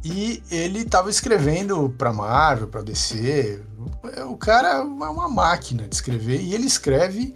E 0.06 0.44
ele 0.52 0.82
estava 0.82 1.10
escrevendo 1.10 1.90
para 1.98 2.14
Marvel, 2.14 2.68
para 2.68 2.84
DC. 2.84 3.60
O 4.28 4.38
cara 4.38 4.76
é 4.76 4.80
uma 4.80 5.28
máquina 5.28 5.88
de 5.88 5.96
escrever 5.96 6.40
e 6.40 6.54
ele 6.54 6.68
escreve 6.68 7.34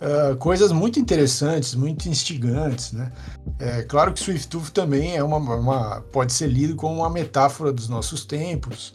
uh, 0.00 0.36
coisas 0.36 0.72
muito 0.72 0.98
interessantes, 0.98 1.74
muito 1.74 2.08
instigantes, 2.08 2.92
né? 2.92 3.12
É 3.58 3.82
claro 3.82 4.12
que 4.12 4.20
Swift 4.20 4.48
Tooth 4.48 4.70
também 4.70 5.16
é 5.16 5.22
uma, 5.22 5.36
uma, 5.36 6.00
pode 6.12 6.32
ser 6.32 6.48
lido 6.48 6.76
como 6.76 7.00
uma 7.00 7.10
metáfora 7.10 7.72
dos 7.72 7.88
nossos 7.88 8.24
tempos, 8.24 8.94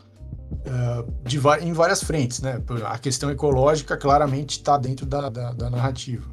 uh, 0.51 1.12
de, 1.24 1.39
em 1.62 1.74
várias 1.74 2.03
frentes, 2.03 2.41
né? 2.41 2.62
A 2.86 2.98
questão 2.98 3.29
ecológica 3.29 3.98
claramente 3.98 4.58
está 4.58 4.77
dentro 4.77 5.06
da, 5.06 5.29
da, 5.29 5.53
da, 5.53 5.70
narrativa, 5.70 6.27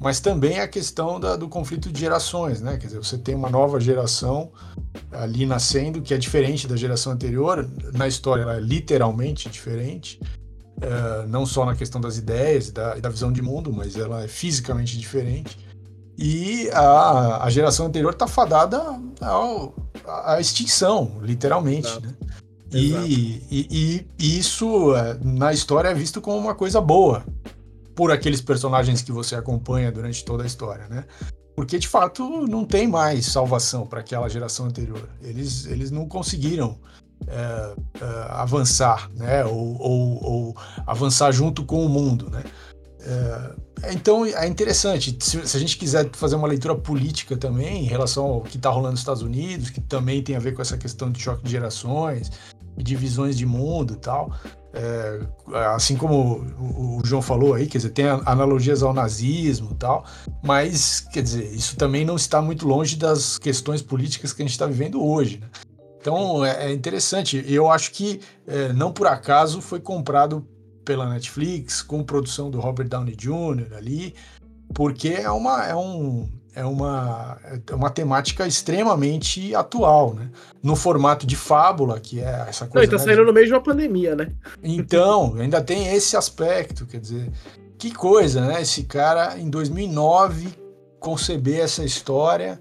mas 0.00 0.20
também 0.20 0.60
a 0.60 0.68
questão 0.68 1.18
da, 1.18 1.36
do 1.36 1.48
conflito 1.48 1.90
de 1.90 2.00
gerações, 2.00 2.60
né? 2.60 2.76
Quer 2.76 2.86
dizer, 2.86 2.98
você 2.98 3.18
tem 3.18 3.34
uma 3.34 3.50
nova 3.50 3.80
geração 3.80 4.50
ali 5.12 5.46
nascendo 5.46 6.02
que 6.02 6.14
é 6.14 6.18
diferente 6.18 6.66
da 6.66 6.76
geração 6.76 7.12
anterior, 7.12 7.68
na 7.94 8.06
história 8.06 8.42
ela 8.42 8.56
é 8.56 8.60
literalmente 8.60 9.48
diferente, 9.48 10.20
uh, 10.78 11.26
não 11.28 11.44
só 11.44 11.64
na 11.64 11.74
questão 11.74 12.00
das 12.00 12.16
ideias 12.16 12.68
e 12.68 12.72
da, 12.72 12.94
da 12.94 13.08
visão 13.08 13.32
de 13.32 13.42
mundo, 13.42 13.72
mas 13.72 13.96
ela 13.96 14.24
é 14.24 14.28
fisicamente 14.28 14.98
diferente 14.98 15.58
e 16.18 16.68
a, 16.72 17.44
a 17.44 17.50
geração 17.50 17.86
anterior 17.86 18.12
está 18.12 18.26
fadada 18.26 18.82
à, 20.04 20.40
extinção, 20.40 21.20
literalmente. 21.22 21.88
Né? 22.00 22.12
E, 22.72 23.40
e, 23.48 24.06
e, 24.18 24.38
isso 24.38 24.94
é, 24.96 25.16
na 25.22 25.52
história 25.52 25.88
é 25.88 25.94
visto 25.94 26.20
como 26.20 26.36
uma 26.36 26.56
coisa 26.56 26.80
boa 26.80 27.24
por 27.94 28.10
aqueles 28.10 28.40
personagens 28.40 29.00
que 29.00 29.12
você 29.12 29.36
acompanha 29.36 29.92
durante 29.92 30.24
toda 30.24 30.42
a 30.42 30.46
história, 30.46 30.88
né? 30.88 31.04
Porque 31.54 31.78
de 31.78 31.88
fato 31.88 32.46
não 32.46 32.64
tem 32.64 32.86
mais 32.86 33.26
salvação 33.26 33.86
para 33.86 34.00
aquela 34.00 34.28
geração 34.28 34.66
anterior. 34.66 35.08
Eles, 35.22 35.66
eles 35.66 35.90
não 35.90 36.06
conseguiram 36.06 36.78
é, 37.26 37.74
é, 38.00 38.26
avançar, 38.30 39.10
né? 39.14 39.44
Ou, 39.44 39.80
ou, 39.80 40.24
ou, 40.24 40.56
avançar 40.86 41.32
junto 41.32 41.64
com 41.64 41.84
o 41.84 41.88
mundo, 41.88 42.30
né? 42.30 42.42
É, 43.00 43.92
então 43.92 44.24
é 44.24 44.46
interessante. 44.46 45.16
Se, 45.20 45.46
se, 45.46 45.56
a 45.56 45.60
gente 45.60 45.76
quiser 45.76 46.08
fazer 46.12 46.36
uma 46.36 46.48
leitura 46.48 46.74
política 46.74 47.36
também 47.36 47.84
em 47.84 47.86
relação 47.86 48.24
ao 48.26 48.40
que 48.40 48.56
está 48.56 48.70
rolando 48.70 48.92
nos 48.92 49.00
Estados 49.00 49.22
Unidos, 49.22 49.70
que 49.70 49.80
também 49.80 50.22
tem 50.22 50.36
a 50.36 50.40
ver 50.40 50.52
com 50.52 50.62
essa 50.62 50.76
questão 50.76 51.10
de 51.10 51.20
choque 51.20 51.44
de 51.44 51.50
gerações, 51.50 52.30
divisões 52.76 53.36
de 53.36 53.46
mundo 53.46 53.94
e 53.94 53.96
tal. 53.96 54.32
É, 54.72 55.20
assim 55.74 55.96
como 55.96 56.44
o, 56.58 56.98
o, 56.98 57.00
João 57.04 57.22
falou 57.22 57.54
aí, 57.54 57.66
quer 57.66 57.78
dizer, 57.78 57.90
tem 57.90 58.06
analogias 58.06 58.82
ao 58.82 58.92
nazismo 58.92 59.70
e 59.72 59.74
tal, 59.76 60.04
mas 60.42 61.00
quer 61.00 61.22
dizer, 61.22 61.44
isso 61.54 61.74
também 61.76 62.04
não 62.04 62.16
está 62.16 62.42
muito 62.42 62.68
longe 62.68 62.94
das 62.96 63.38
questões 63.38 63.80
políticas 63.80 64.32
que 64.32 64.42
a 64.42 64.44
gente 64.44 64.52
está 64.52 64.66
vivendo 64.66 65.02
hoje. 65.02 65.38
Né? 65.38 65.48
Então 66.00 66.44
é, 66.44 66.66
é 66.66 66.72
interessante. 66.72 67.44
Eu 67.46 67.70
acho 67.70 67.92
que 67.92 68.20
é, 68.46 68.72
não 68.72 68.92
por 68.92 69.06
acaso 69.06 69.60
foi 69.60 69.80
comprado 69.80 70.46
pela 70.84 71.08
Netflix, 71.08 71.82
com 71.82 72.02
produção 72.02 72.50
do 72.50 72.60
Robert 72.60 72.88
Downey 72.88 73.14
Jr. 73.14 73.76
ali, 73.76 74.14
porque 74.74 75.08
é 75.08 75.30
uma, 75.30 75.66
é 75.66 75.76
um, 75.76 76.26
é 76.54 76.64
uma, 76.64 77.38
é 77.66 77.74
uma 77.74 77.90
temática 77.90 78.46
extremamente 78.46 79.54
atual, 79.54 80.14
né? 80.14 80.30
No 80.62 80.74
formato 80.74 81.26
de 81.26 81.36
fábula, 81.36 82.00
que 82.00 82.20
é 82.20 82.46
essa 82.48 82.66
coisa. 82.66 82.90
Não, 82.90 82.98
tá 82.98 83.04
né, 83.04 83.10
saindo 83.10 83.26
no 83.26 83.32
meio 83.32 83.46
de 83.46 83.52
uma 83.52 83.60
pandemia, 83.60 84.16
né? 84.16 84.32
Então, 84.62 85.34
ainda 85.38 85.62
tem 85.62 85.94
esse 85.94 86.16
aspecto, 86.16 86.86
quer 86.86 87.00
dizer, 87.00 87.30
que 87.78 87.92
coisa, 87.92 88.40
né? 88.46 88.62
Esse 88.62 88.84
cara, 88.84 89.38
em 89.38 89.50
2009, 89.50 90.48
conceber 90.98 91.60
essa 91.60 91.84
história 91.84 92.60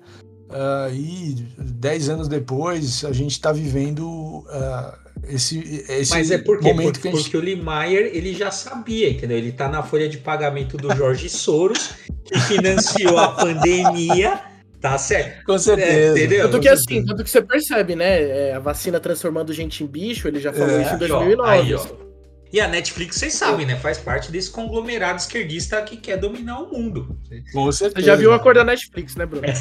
uh, 0.49 0.93
e 0.93 1.35
dez 1.57 2.09
anos 2.09 2.27
depois 2.27 3.03
a 3.05 3.11
gente 3.11 3.31
está 3.31 3.51
vivendo 3.51 4.05
uh, 4.07 5.07
esse, 5.27 5.83
esse 5.89 6.11
Mas 6.11 6.31
é 6.31 6.37
porque, 6.37 6.67
momento 6.67 6.93
porque, 6.93 7.11
gente... 7.11 7.23
porque 7.23 7.37
o 7.37 7.41
Lee 7.41 7.55
Mayer, 7.55 8.11
ele 8.13 8.33
já 8.33 8.51
sabia, 8.51 9.09
entendeu? 9.09 9.37
Ele 9.37 9.51
tá 9.51 9.67
na 9.67 9.83
folha 9.83 10.07
de 10.07 10.17
pagamento 10.17 10.77
do 10.77 10.93
Jorge 10.95 11.29
Soros, 11.29 11.91
que 12.23 12.39
financiou 12.41 13.17
a 13.17 13.29
pandemia. 13.29 14.39
Tá 14.79 14.97
certo. 14.97 15.43
Com 15.43 15.57
certeza. 15.57 15.91
É, 15.91 16.11
entendeu? 16.11 16.49
Tanto 16.49 16.61
que 16.61 16.69
assim, 16.69 17.03
tanto 17.03 17.23
que 17.23 17.29
você 17.29 17.41
percebe, 17.41 17.95
né? 17.95 18.49
É, 18.49 18.53
a 18.53 18.59
vacina 18.59 18.99
transformando 18.99 19.51
gente 19.51 19.83
em 19.83 19.87
bicho, 19.87 20.27
ele 20.27 20.39
já 20.39 20.53
falou 20.53 20.77
é, 20.77 20.83
isso 20.83 20.93
em 20.93 20.97
2009. 20.99 21.51
Aí, 21.51 21.73
ó. 21.73 22.06
E 22.51 22.61
a 22.61 22.67
Netflix, 22.67 23.17
vocês 23.17 23.33
sabem, 23.33 23.65
né? 23.65 23.75
Faz 23.75 23.97
parte 23.97 24.31
desse 24.31 24.49
conglomerado 24.49 25.19
esquerdista 25.19 25.81
que 25.81 25.97
quer 25.97 26.17
dominar 26.17 26.61
o 26.61 26.71
mundo. 26.71 27.17
Com 27.51 27.71
certeza. 27.71 28.01
Você 28.01 28.05
já 28.05 28.15
viu 28.15 28.31
a 28.33 28.39
cor 28.39 28.53
da 28.53 28.63
Netflix, 28.63 29.15
né, 29.15 29.25
Bruno? 29.25 29.47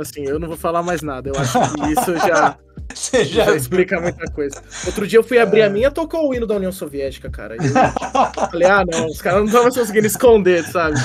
assim, 0.00 0.24
eu 0.24 0.38
não 0.38 0.48
vou 0.48 0.56
falar 0.56 0.82
mais 0.82 1.02
nada. 1.02 1.28
Eu 1.28 1.34
acho 1.38 1.58
que 1.74 1.92
isso 1.92 2.16
já. 2.26 2.58
Você 2.92 3.24
já, 3.24 3.46
já 3.46 3.56
explica 3.56 4.00
muita 4.00 4.30
coisa. 4.30 4.62
Outro 4.86 5.06
dia 5.06 5.18
eu 5.18 5.24
fui 5.24 5.38
abrir 5.38 5.62
a 5.62 5.70
minha 5.70 5.90
tocou 5.90 6.28
o 6.28 6.34
hino 6.34 6.46
da 6.46 6.54
União 6.56 6.70
Soviética, 6.70 7.30
cara. 7.30 7.56
Eu 7.56 7.62
falei, 8.50 8.68
ah, 8.68 8.84
não, 8.86 9.06
os 9.06 9.20
caras 9.20 9.40
não 9.40 9.46
estavam 9.46 9.70
conseguindo 9.70 10.06
esconder, 10.06 10.62
sabe? 10.64 10.96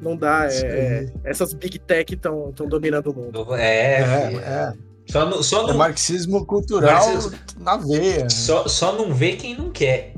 Não 0.00 0.16
dá, 0.16 0.48
é, 0.50 0.60
é, 0.64 1.12
essas 1.24 1.52
big 1.52 1.78
tech 1.78 2.14
estão 2.14 2.52
dominando 2.66 3.10
o 3.10 3.14
mundo. 3.14 3.54
É, 3.54 4.00
é. 4.00 4.34
é. 4.34 4.72
Só 5.06 5.28
no, 5.28 5.42
só 5.42 5.62
no... 5.64 5.70
É 5.70 5.74
marxismo 5.74 6.44
cultural 6.44 7.12
marxismo... 7.12 7.38
na 7.60 7.76
veia. 7.76 8.24
Né? 8.24 8.28
Só, 8.28 8.66
só 8.66 8.92
não 8.96 9.14
vê 9.14 9.36
quem 9.36 9.56
não 9.56 9.70
quer. 9.70 10.14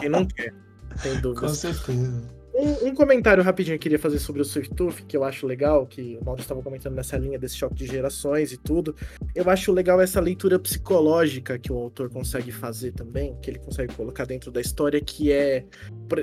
Quem 0.00 0.08
não 0.08 0.24
quer, 0.26 0.52
sem 0.96 1.20
dúvida. 1.20 1.46
Com 1.46 1.54
certeza. 1.54 2.42
Um, 2.54 2.88
um, 2.88 2.94
comentário 2.94 3.42
rapidinho 3.42 3.78
que 3.78 3.78
eu 3.78 3.82
queria 3.82 3.98
fazer 3.98 4.18
sobre 4.18 4.42
o 4.42 4.44
Tooth, 4.44 5.04
que 5.08 5.16
eu 5.16 5.24
acho 5.24 5.46
legal, 5.46 5.86
que 5.86 6.18
o 6.20 6.24
Mauro 6.24 6.40
estava 6.42 6.62
comentando 6.62 6.94
nessa 6.94 7.16
linha 7.16 7.38
desse 7.38 7.56
choque 7.56 7.74
de 7.74 7.86
gerações 7.86 8.52
e 8.52 8.58
tudo. 8.58 8.94
Eu 9.34 9.48
acho 9.48 9.72
legal 9.72 9.98
essa 10.02 10.20
leitura 10.20 10.58
psicológica 10.58 11.58
que 11.58 11.72
o 11.72 11.78
autor 11.78 12.10
consegue 12.10 12.52
fazer 12.52 12.92
também, 12.92 13.34
que 13.40 13.50
ele 13.50 13.58
consegue 13.58 13.94
colocar 13.94 14.26
dentro 14.26 14.50
da 14.50 14.60
história, 14.60 15.00
que 15.00 15.32
é 15.32 15.64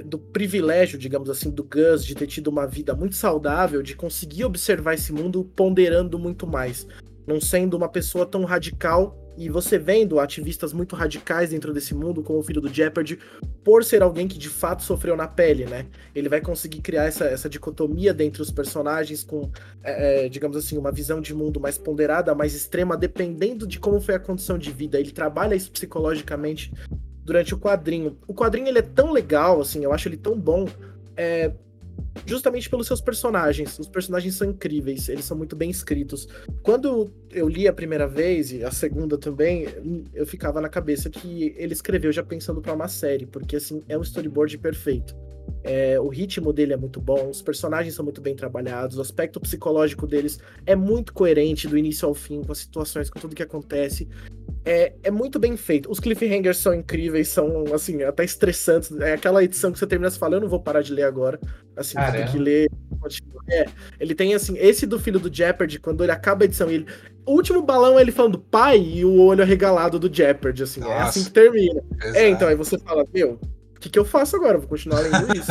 do 0.05 0.19
privilégio, 0.19 0.99
digamos 0.99 1.31
assim, 1.31 1.49
do 1.49 1.63
Gus 1.63 2.05
de 2.05 2.13
ter 2.13 2.27
tido 2.27 2.47
uma 2.47 2.67
vida 2.67 2.93
muito 2.93 3.15
saudável, 3.15 3.81
de 3.81 3.95
conseguir 3.95 4.45
observar 4.45 4.93
esse 4.93 5.11
mundo 5.11 5.43
ponderando 5.55 6.19
muito 6.19 6.45
mais. 6.45 6.85
Não 7.29 7.39
sendo 7.39 7.77
uma 7.77 7.87
pessoa 7.87 8.25
tão 8.25 8.43
radical 8.43 9.15
E 9.37 9.47
você 9.49 9.77
vendo 9.77 10.19
ativistas 10.19 10.73
muito 10.73 10.95
radicais 10.95 11.51
dentro 11.51 11.71
desse 11.71 11.93
mundo, 11.93 12.23
como 12.23 12.39
o 12.39 12.43
filho 12.43 12.59
do 12.59 12.73
Jeopardy, 12.73 13.19
por 13.63 13.85
ser 13.85 14.01
alguém 14.01 14.27
que 14.27 14.37
de 14.37 14.49
fato 14.49 14.81
sofreu 14.83 15.15
na 15.15 15.27
pele, 15.27 15.65
né? 15.65 15.85
Ele 16.13 16.27
vai 16.27 16.41
conseguir 16.41 16.81
criar 16.81 17.05
essa, 17.05 17.25
essa 17.25 17.47
dicotomia 17.47 18.13
dentre 18.13 18.41
os 18.41 18.51
personagens 18.51 19.23
com, 19.23 19.49
é, 19.81 20.25
é, 20.25 20.29
digamos 20.29 20.57
assim, 20.57 20.77
uma 20.77 20.91
visão 20.91 21.21
de 21.21 21.33
mundo 21.33 21.57
mais 21.57 21.77
ponderada, 21.77 22.33
mais 22.35 22.53
extrema, 22.53 22.97
dependendo 22.97 23.65
de 23.65 23.79
como 23.79 24.01
foi 24.01 24.15
a 24.15 24.19
condição 24.19 24.57
de 24.57 24.71
vida. 24.71 24.99
Ele 24.99 25.11
trabalha 25.11 25.55
isso 25.55 25.71
psicologicamente 25.71 26.73
durante 27.23 27.53
o 27.53 27.59
quadrinho. 27.59 28.17
O 28.27 28.33
quadrinho 28.33 28.67
ele 28.67 28.79
é 28.79 28.81
tão 28.81 29.13
legal, 29.13 29.61
assim, 29.61 29.83
eu 29.83 29.93
acho 29.93 30.09
ele 30.09 30.17
tão 30.17 30.37
bom. 30.37 30.67
É, 31.15 31.53
justamente 32.25 32.69
pelos 32.69 32.87
seus 32.87 33.01
personagens. 33.01 33.77
Os 33.79 33.87
personagens 33.87 34.35
são 34.35 34.49
incríveis, 34.49 35.09
eles 35.09 35.25
são 35.25 35.37
muito 35.37 35.55
bem 35.55 35.69
escritos. 35.69 36.27
Quando 36.61 37.11
eu 37.31 37.47
li 37.47 37.67
a 37.67 37.73
primeira 37.73 38.07
vez 38.07 38.51
e 38.51 38.63
a 38.63 38.71
segunda 38.71 39.17
também, 39.17 39.65
eu 40.13 40.25
ficava 40.25 40.61
na 40.61 40.69
cabeça 40.69 41.09
que 41.09 41.53
ele 41.57 41.73
escreveu 41.73 42.11
já 42.11 42.23
pensando 42.23 42.61
para 42.61 42.73
uma 42.73 42.87
série, 42.87 43.25
porque 43.25 43.55
assim 43.55 43.83
é 43.87 43.97
um 43.97 44.01
storyboard 44.01 44.57
perfeito. 44.57 45.15
É, 45.63 45.99
o 45.99 46.07
ritmo 46.07 46.53
dele 46.53 46.73
é 46.73 46.77
muito 46.77 47.01
bom, 47.01 47.29
os 47.29 47.41
personagens 47.41 47.93
são 47.93 48.03
muito 48.03 48.21
bem 48.21 48.35
trabalhados, 48.35 48.97
o 48.97 49.01
aspecto 49.01 49.39
psicológico 49.39 50.07
deles 50.07 50.39
é 50.65 50.75
muito 50.75 51.13
coerente 51.13 51.67
do 51.67 51.77
início 51.77 52.07
ao 52.07 52.13
fim, 52.13 52.41
com 52.43 52.51
as 52.51 52.59
situações, 52.59 53.09
com 53.09 53.19
tudo 53.19 53.35
que 53.35 53.43
acontece. 53.43 54.07
É, 54.65 54.93
é 55.03 55.11
muito 55.11 55.39
bem 55.39 55.55
feito. 55.55 55.89
Os 55.89 55.99
cliffhangers 55.99 56.57
são 56.57 56.73
incríveis, 56.73 57.29
são, 57.29 57.65
assim, 57.73 58.03
até 58.03 58.23
estressantes. 58.23 58.91
É 58.99 59.13
aquela 59.13 59.43
edição 59.43 59.71
que 59.71 59.79
você 59.79 59.87
termina 59.87 60.09
e 60.09 60.17
fala, 60.17 60.35
eu 60.35 60.41
não 60.41 60.49
vou 60.49 60.59
parar 60.59 60.81
de 60.81 60.93
ler 60.93 61.03
agora. 61.03 61.39
Assim, 61.75 61.95
tem 62.11 62.25
que 62.27 62.37
ler. 62.37 62.69
É, 63.49 63.65
ele 63.99 64.13
tem, 64.13 64.35
assim, 64.35 64.57
esse 64.57 64.85
do 64.85 64.99
filho 64.99 65.19
do 65.19 65.33
Jeopardy, 65.33 65.79
quando 65.79 66.03
ele 66.03 66.11
acaba 66.11 66.43
a 66.43 66.45
edição, 66.45 66.69
ele... 66.69 66.85
O 67.25 67.33
último 67.33 67.61
balão 67.61 67.97
é 67.97 68.01
ele 68.01 68.11
falando 68.11 68.39
pai 68.39 68.79
e 68.79 69.05
o 69.05 69.21
olho 69.21 69.41
arregalado 69.41 69.97
do 69.97 70.13
Jeopardy, 70.13 70.63
assim, 70.63 70.81
Nossa. 70.81 70.93
é 70.93 71.01
assim 71.01 71.23
que 71.23 71.31
termina. 71.31 71.81
Exato. 72.01 72.17
É, 72.17 72.29
então, 72.29 72.47
aí 72.47 72.55
você 72.55 72.77
fala, 72.79 73.05
meu, 73.13 73.39
o 73.79 73.81
que, 73.81 73.89
que 73.89 73.97
eu 73.97 74.03
faço 74.03 74.35
agora? 74.35 74.57
vou 74.57 74.67
continuar 74.67 74.99
lendo 74.99 75.33
isso. 75.33 75.49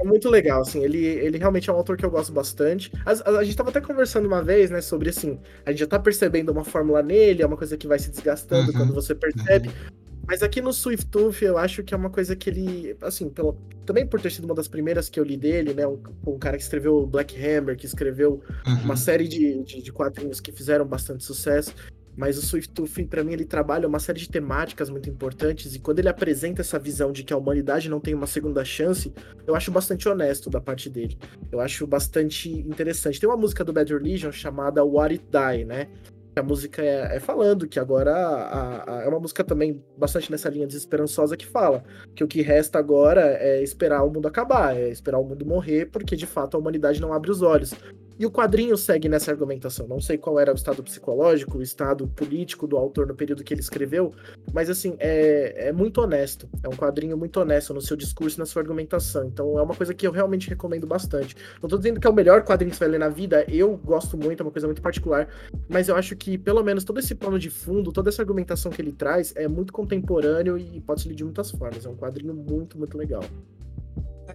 é 0.00 0.04
muito 0.04 0.28
legal, 0.28 0.62
assim, 0.62 0.82
ele, 0.82 0.98
ele 0.98 1.38
realmente 1.38 1.70
é 1.70 1.72
um 1.72 1.76
autor 1.76 1.96
que 1.96 2.04
eu 2.04 2.10
gosto 2.10 2.32
bastante. 2.32 2.90
A, 3.06 3.12
a, 3.12 3.38
a, 3.38 3.44
gente 3.44 3.56
tava 3.56 3.70
até 3.70 3.80
conversando 3.80 4.26
uma 4.26 4.42
vez, 4.42 4.68
né, 4.68 4.80
sobre 4.80 5.10
assim, 5.10 5.38
a 5.64 5.70
gente 5.70 5.78
já 5.78 5.86
tá 5.86 5.96
percebendo 5.96 6.50
uma 6.50 6.64
fórmula 6.64 7.04
nele, 7.04 7.40
é 7.40 7.46
uma 7.46 7.56
coisa 7.56 7.76
que 7.76 7.86
vai 7.86 8.00
se 8.00 8.10
desgastando 8.10 8.72
uhum, 8.72 8.78
quando 8.78 8.92
você 8.92 9.14
percebe. 9.14 9.68
Uhum. 9.68 10.00
Mas 10.26 10.42
aqui 10.42 10.60
no 10.60 10.72
Swift 10.72 11.06
Tooth, 11.06 11.42
eu 11.42 11.56
acho 11.56 11.84
que 11.84 11.94
é 11.94 11.96
uma 11.96 12.10
coisa 12.10 12.34
que 12.34 12.50
ele, 12.50 12.96
assim, 13.00 13.30
pelo, 13.30 13.56
também 13.86 14.04
por 14.04 14.20
ter 14.20 14.32
sido 14.32 14.46
uma 14.46 14.54
das 14.54 14.66
primeiras 14.66 15.08
que 15.08 15.20
eu 15.20 15.24
li 15.24 15.36
dele, 15.36 15.72
né, 15.72 15.86
um, 15.86 16.02
um 16.26 16.36
cara 16.36 16.56
que 16.56 16.64
escreveu 16.64 17.06
Black 17.06 17.36
Hammer, 17.36 17.76
que 17.76 17.86
escreveu 17.86 18.42
uhum. 18.66 18.74
uma 18.82 18.96
série 18.96 19.28
de, 19.28 19.62
de, 19.62 19.80
de 19.80 19.92
quadrinhos 19.92 20.40
que 20.40 20.50
fizeram 20.50 20.84
bastante 20.84 21.22
sucesso. 21.22 21.72
Mas 22.16 22.36
o 22.36 22.42
Swift 22.42 22.70
para 23.06 23.24
mim, 23.24 23.32
ele 23.32 23.44
trabalha 23.44 23.88
uma 23.88 23.98
série 23.98 24.20
de 24.20 24.28
temáticas 24.28 24.90
muito 24.90 25.08
importantes, 25.08 25.74
e 25.74 25.78
quando 25.78 26.00
ele 26.00 26.08
apresenta 26.08 26.60
essa 26.60 26.78
visão 26.78 27.12
de 27.12 27.22
que 27.22 27.32
a 27.32 27.36
humanidade 27.36 27.88
não 27.88 28.00
tem 28.00 28.14
uma 28.14 28.26
segunda 28.26 28.64
chance, 28.64 29.12
eu 29.46 29.54
acho 29.54 29.70
bastante 29.70 30.08
honesto 30.08 30.50
da 30.50 30.60
parte 30.60 30.90
dele. 30.90 31.18
Eu 31.50 31.60
acho 31.60 31.86
bastante 31.86 32.50
interessante. 32.50 33.20
Tem 33.20 33.28
uma 33.28 33.36
música 33.36 33.64
do 33.64 33.72
Bad 33.72 33.92
Religion 33.92 34.32
chamada 34.32 34.84
What 34.84 35.14
It 35.14 35.24
Die, 35.30 35.64
né? 35.64 35.88
A 36.36 36.42
música 36.42 36.80
é, 36.80 37.16
é 37.16 37.20
falando 37.20 37.66
que 37.66 37.78
agora 37.78 38.14
a, 38.14 38.98
a, 38.98 39.02
é 39.02 39.08
uma 39.08 39.18
música 39.18 39.42
também 39.42 39.82
bastante 39.98 40.30
nessa 40.30 40.48
linha 40.48 40.66
desesperançosa 40.66 41.36
que 41.36 41.44
fala 41.44 41.82
que 42.14 42.22
o 42.22 42.28
que 42.28 42.40
resta 42.40 42.78
agora 42.78 43.20
é 43.20 43.62
esperar 43.62 44.04
o 44.04 44.10
mundo 44.10 44.28
acabar, 44.28 44.76
é 44.76 44.88
esperar 44.88 45.18
o 45.18 45.24
mundo 45.24 45.44
morrer, 45.44 45.86
porque 45.86 46.14
de 46.14 46.26
fato 46.26 46.56
a 46.56 46.60
humanidade 46.60 47.00
não 47.00 47.12
abre 47.12 47.30
os 47.30 47.42
olhos. 47.42 47.74
E 48.20 48.26
o 48.26 48.30
quadrinho 48.30 48.76
segue 48.76 49.08
nessa 49.08 49.30
argumentação. 49.30 49.88
Não 49.88 49.98
sei 49.98 50.18
qual 50.18 50.38
era 50.38 50.52
o 50.52 50.54
estado 50.54 50.82
psicológico, 50.82 51.56
o 51.56 51.62
estado 51.62 52.06
político 52.06 52.66
do 52.66 52.76
autor 52.76 53.06
no 53.06 53.14
período 53.14 53.42
que 53.42 53.54
ele 53.54 53.62
escreveu, 53.62 54.12
mas 54.52 54.68
assim, 54.68 54.94
é, 54.98 55.68
é 55.68 55.72
muito 55.72 56.02
honesto. 56.02 56.46
É 56.62 56.68
um 56.68 56.76
quadrinho 56.76 57.16
muito 57.16 57.40
honesto 57.40 57.72
no 57.72 57.80
seu 57.80 57.96
discurso 57.96 58.36
e 58.36 58.40
na 58.40 58.44
sua 58.44 58.60
argumentação. 58.60 59.24
Então 59.24 59.58
é 59.58 59.62
uma 59.62 59.74
coisa 59.74 59.94
que 59.94 60.06
eu 60.06 60.12
realmente 60.12 60.50
recomendo 60.50 60.86
bastante. 60.86 61.34
Não 61.62 61.68
tô 61.70 61.78
dizendo 61.78 61.98
que 61.98 62.06
é 62.06 62.10
o 62.10 62.12
melhor 62.12 62.44
quadrinho 62.44 62.70
que 62.70 62.76
você 62.76 62.84
vai 62.84 62.90
ler 62.90 62.98
na 62.98 63.08
vida, 63.08 63.42
eu 63.48 63.74
gosto 63.78 64.18
muito, 64.18 64.40
é 64.40 64.44
uma 64.44 64.52
coisa 64.52 64.66
muito 64.66 64.82
particular, 64.82 65.26
mas 65.66 65.88
eu 65.88 65.96
acho 65.96 66.14
que 66.14 66.36
pelo 66.36 66.62
menos 66.62 66.84
todo 66.84 67.00
esse 67.00 67.14
plano 67.14 67.38
de 67.38 67.48
fundo, 67.48 67.90
toda 67.90 68.10
essa 68.10 68.20
argumentação 68.20 68.70
que 68.70 68.82
ele 68.82 68.92
traz 68.92 69.32
é 69.34 69.48
muito 69.48 69.72
contemporâneo 69.72 70.58
e 70.58 70.78
pode 70.82 71.00
ser 71.00 71.08
lido 71.08 71.16
de 71.16 71.24
muitas 71.24 71.50
formas. 71.50 71.86
É 71.86 71.88
um 71.88 71.96
quadrinho 71.96 72.34
muito, 72.34 72.76
muito 72.76 72.98
legal. 72.98 73.24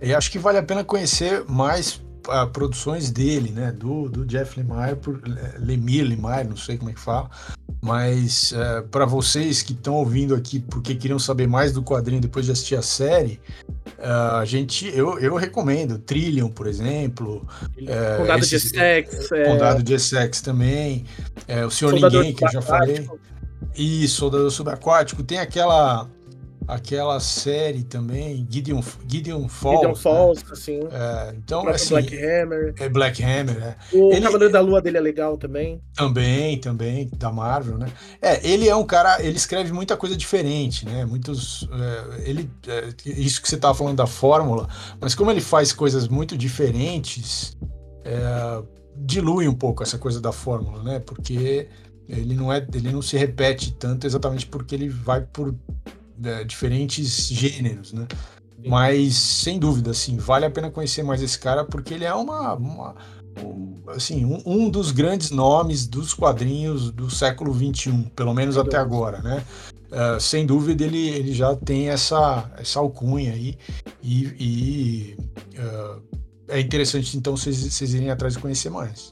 E 0.01 0.11
acho 0.11 0.31
que 0.31 0.39
vale 0.39 0.57
a 0.57 0.63
pena 0.63 0.83
conhecer 0.83 1.45
mais 1.45 2.01
uh, 2.27 2.47
produções 2.47 3.11
dele, 3.11 3.51
né? 3.51 3.71
Do, 3.71 4.09
do 4.09 4.25
Jeff 4.25 4.59
Lemire, 4.59 4.95
por, 4.95 5.21
eh, 5.25 5.55
Lemire, 5.59 6.03
Lemire, 6.03 6.47
não 6.47 6.57
sei 6.57 6.77
como 6.77 6.89
é 6.89 6.93
que 6.93 6.99
fala. 6.99 7.29
Mas 7.81 8.51
uh, 8.51 8.55
eh, 8.55 8.81
para 8.89 9.05
vocês 9.05 9.61
que 9.61 9.73
estão 9.73 9.95
ouvindo 9.95 10.33
aqui 10.33 10.59
porque 10.59 10.95
queriam 10.95 11.19
saber 11.19 11.47
mais 11.47 11.71
do 11.71 11.83
quadrinho 11.83 12.21
depois 12.21 12.45
de 12.45 12.51
assistir 12.51 12.75
a 12.75 12.81
série, 12.81 13.39
uh, 13.99 14.37
a 14.37 14.45
gente, 14.45 14.87
eu, 14.87 15.19
eu 15.19 15.35
recomendo 15.35 15.99
Trillion, 15.99 16.49
por 16.49 16.67
exemplo. 16.67 17.47
Condado 18.17 18.39
esse, 18.39 18.49
de 18.49 18.55
Essex. 18.55 19.31
É... 19.31 19.43
Condado 19.45 19.83
de 19.83 19.93
Essex 19.93 20.41
também. 20.41 21.05
o 21.65 21.69
Senhor 21.69 21.91
Soldador 21.91 22.21
Ninguém, 22.21 22.35
que 22.35 22.45
eu 22.45 22.51
já 22.51 22.61
falei. 22.61 23.07
Isso, 23.75 24.15
Soldador 24.15 24.49
Subaquático. 24.51 25.21
Tem 25.21 25.39
aquela 25.39 26.09
aquela 26.67 27.19
série 27.19 27.83
também, 27.83 28.45
Gideon, 28.49 28.81
Gideon 29.07 29.47
Falls. 29.47 29.77
Gideon 29.77 29.89
né? 29.89 29.95
Falls, 29.95 30.43
né? 30.43 30.49
assim. 30.51 30.79
É, 30.91 31.35
então, 31.37 31.67
assim, 31.67 31.89
Black 31.89 32.15
Hammer. 32.15 32.73
É 32.79 32.89
Black 32.89 33.23
Hammer, 33.23 33.57
é. 33.63 33.75
O 33.93 34.11
ele, 34.11 34.21
Cavaleiro 34.21 34.53
da 34.53 34.59
Lua 34.61 34.81
dele 34.81 34.97
é 34.97 35.01
legal 35.01 35.37
também. 35.37 35.81
Também, 35.93 36.59
também, 36.59 37.09
da 37.15 37.31
Marvel, 37.31 37.77
né? 37.77 37.87
É, 38.21 38.47
ele 38.47 38.67
é 38.67 38.75
um 38.75 38.85
cara, 38.85 39.21
ele 39.21 39.37
escreve 39.37 39.71
muita 39.71 39.95
coisa 39.95 40.15
diferente, 40.15 40.85
né? 40.85 41.05
Muitos. 41.05 41.67
É, 41.71 42.29
ele, 42.29 42.49
é, 42.67 42.89
isso 43.05 43.41
que 43.41 43.47
você 43.47 43.55
estava 43.55 43.73
falando 43.73 43.97
da 43.97 44.07
fórmula, 44.07 44.67
mas 44.99 45.15
como 45.15 45.31
ele 45.31 45.41
faz 45.41 45.71
coisas 45.71 46.07
muito 46.07 46.37
diferentes, 46.37 47.57
é, 48.03 48.63
dilui 48.95 49.47
um 49.47 49.53
pouco 49.53 49.83
essa 49.83 49.97
coisa 49.97 50.19
da 50.21 50.31
fórmula, 50.31 50.83
né? 50.83 50.99
Porque 50.99 51.67
ele 52.07 52.35
não 52.35 52.51
é, 52.53 52.65
ele 52.73 52.91
não 52.91 53.01
se 53.01 53.17
repete 53.17 53.73
tanto 53.73 54.05
exatamente 54.05 54.45
porque 54.45 54.75
ele 54.75 54.89
vai 54.89 55.21
por 55.21 55.55
diferentes 56.45 57.27
gêneros, 57.27 57.93
né? 57.93 58.07
Mas, 58.65 59.15
sem 59.15 59.59
dúvida, 59.59 59.91
assim, 59.91 60.17
vale 60.17 60.45
a 60.45 60.49
pena 60.49 60.71
conhecer 60.71 61.03
mais 61.03 61.21
esse 61.21 61.37
cara, 61.37 61.63
porque 61.63 61.93
ele 61.93 62.03
é 62.03 62.13
uma, 62.13 62.55
uma 62.55 62.95
um, 63.43 63.75
assim, 63.87 64.25
um, 64.25 64.41
um, 64.45 64.69
dos 64.69 64.91
grandes 64.91 65.29
nomes 65.29 65.85
dos 65.85 66.13
quadrinhos 66.13 66.91
do 66.91 67.09
século 67.09 67.53
XXI, 67.53 68.11
pelo 68.15 68.33
menos 68.33 68.57
até 68.57 68.77
agora, 68.77 69.21
né? 69.21 69.43
Uh, 69.91 70.19
sem 70.19 70.45
dúvida, 70.45 70.83
ele, 70.83 71.09
ele 71.09 71.33
já 71.33 71.55
tem 71.55 71.89
essa, 71.89 72.51
essa 72.57 72.79
alcunha 72.79 73.33
aí, 73.33 73.57
e, 74.01 74.25
e 74.39 75.17
uh, 75.59 76.01
é 76.47 76.59
interessante, 76.59 77.15
então, 77.17 77.35
vocês 77.35 77.93
irem 77.93 78.09
atrás 78.09 78.33
de 78.33 78.39
conhecer 78.39 78.69
mais. 78.69 79.11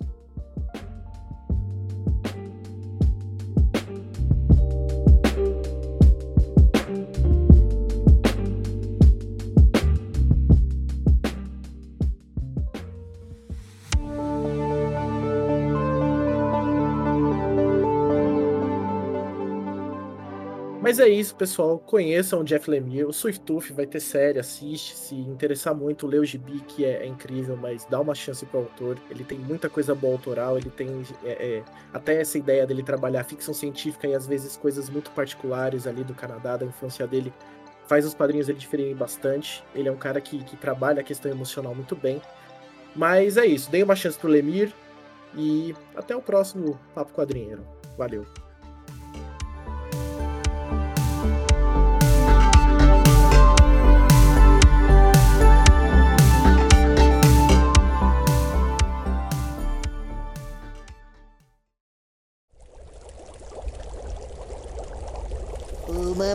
Isso, 21.23 21.36
pessoal. 21.36 21.79
Conheçam 21.79 22.41
o 22.41 22.43
Jeff 22.43 22.69
Lemire. 22.69 23.05
O 23.05 23.13
Swift 23.13 23.43
Tooth 23.45 23.71
vai 23.71 23.88
ter 23.88 24.01
série, 24.01 24.39
assiste. 24.39 24.95
Se 24.95 25.15
interessar 25.15 25.73
muito, 25.73 26.05
lê 26.05 26.19
o 26.19 26.25
Gibi, 26.25 26.59
que 26.67 26.83
é, 26.83 27.03
é, 27.03 27.07
incrível, 27.07 27.55
mas 27.55 27.86
dá 27.86 27.99
uma 27.99 28.13
chance 28.13 28.45
pro 28.45 28.59
autor. 28.59 28.99
Ele 29.09 29.23
tem 29.23 29.39
muita 29.39 29.69
coisa 29.69 29.95
boa 29.95 30.13
autoral, 30.13 30.57
ele 30.57 30.69
tem 30.69 31.01
é, 31.23 31.31
é, 31.31 31.63
até 31.93 32.19
essa 32.19 32.38
ideia 32.38 32.67
dele 32.67 32.83
trabalhar 32.83 33.23
ficção 33.23 33.53
científica 33.53 34.05
e 34.05 34.13
às 34.13 34.27
vezes 34.27 34.57
coisas 34.57 34.89
muito 34.89 35.09
particulares 35.12 35.88
ali 35.88 36.03
do 36.03 36.13
Canadá, 36.13 36.57
da 36.57 36.65
infância 36.65 37.07
dele. 37.07 37.33
Faz 37.88 38.05
os 38.05 38.13
quadrinhos 38.13 38.47
dele 38.47 38.59
diferirem 38.59 38.95
bastante. 38.95 39.63
Ele 39.73 39.88
é 39.88 39.91
um 39.91 39.97
cara 39.97 40.19
que, 40.19 40.43
que 40.43 40.57
trabalha 40.57 40.99
a 41.01 41.03
questão 41.03 41.31
emocional 41.31 41.73
muito 41.73 41.95
bem. 41.95 42.21
Mas 42.95 43.38
é 43.38 43.45
isso. 43.45 43.71
Dei 43.71 43.81
uma 43.81 43.95
chance 43.95 44.19
pro 44.19 44.29
Lemir. 44.29 44.73
E 45.36 45.73
até 45.95 46.15
o 46.15 46.21
próximo 46.21 46.79
Papo 46.93 47.12
Quadrinheiro. 47.12 47.65
Valeu. 47.97 48.42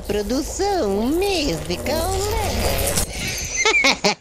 Produção 0.09 0.89
musical. 1.03 2.11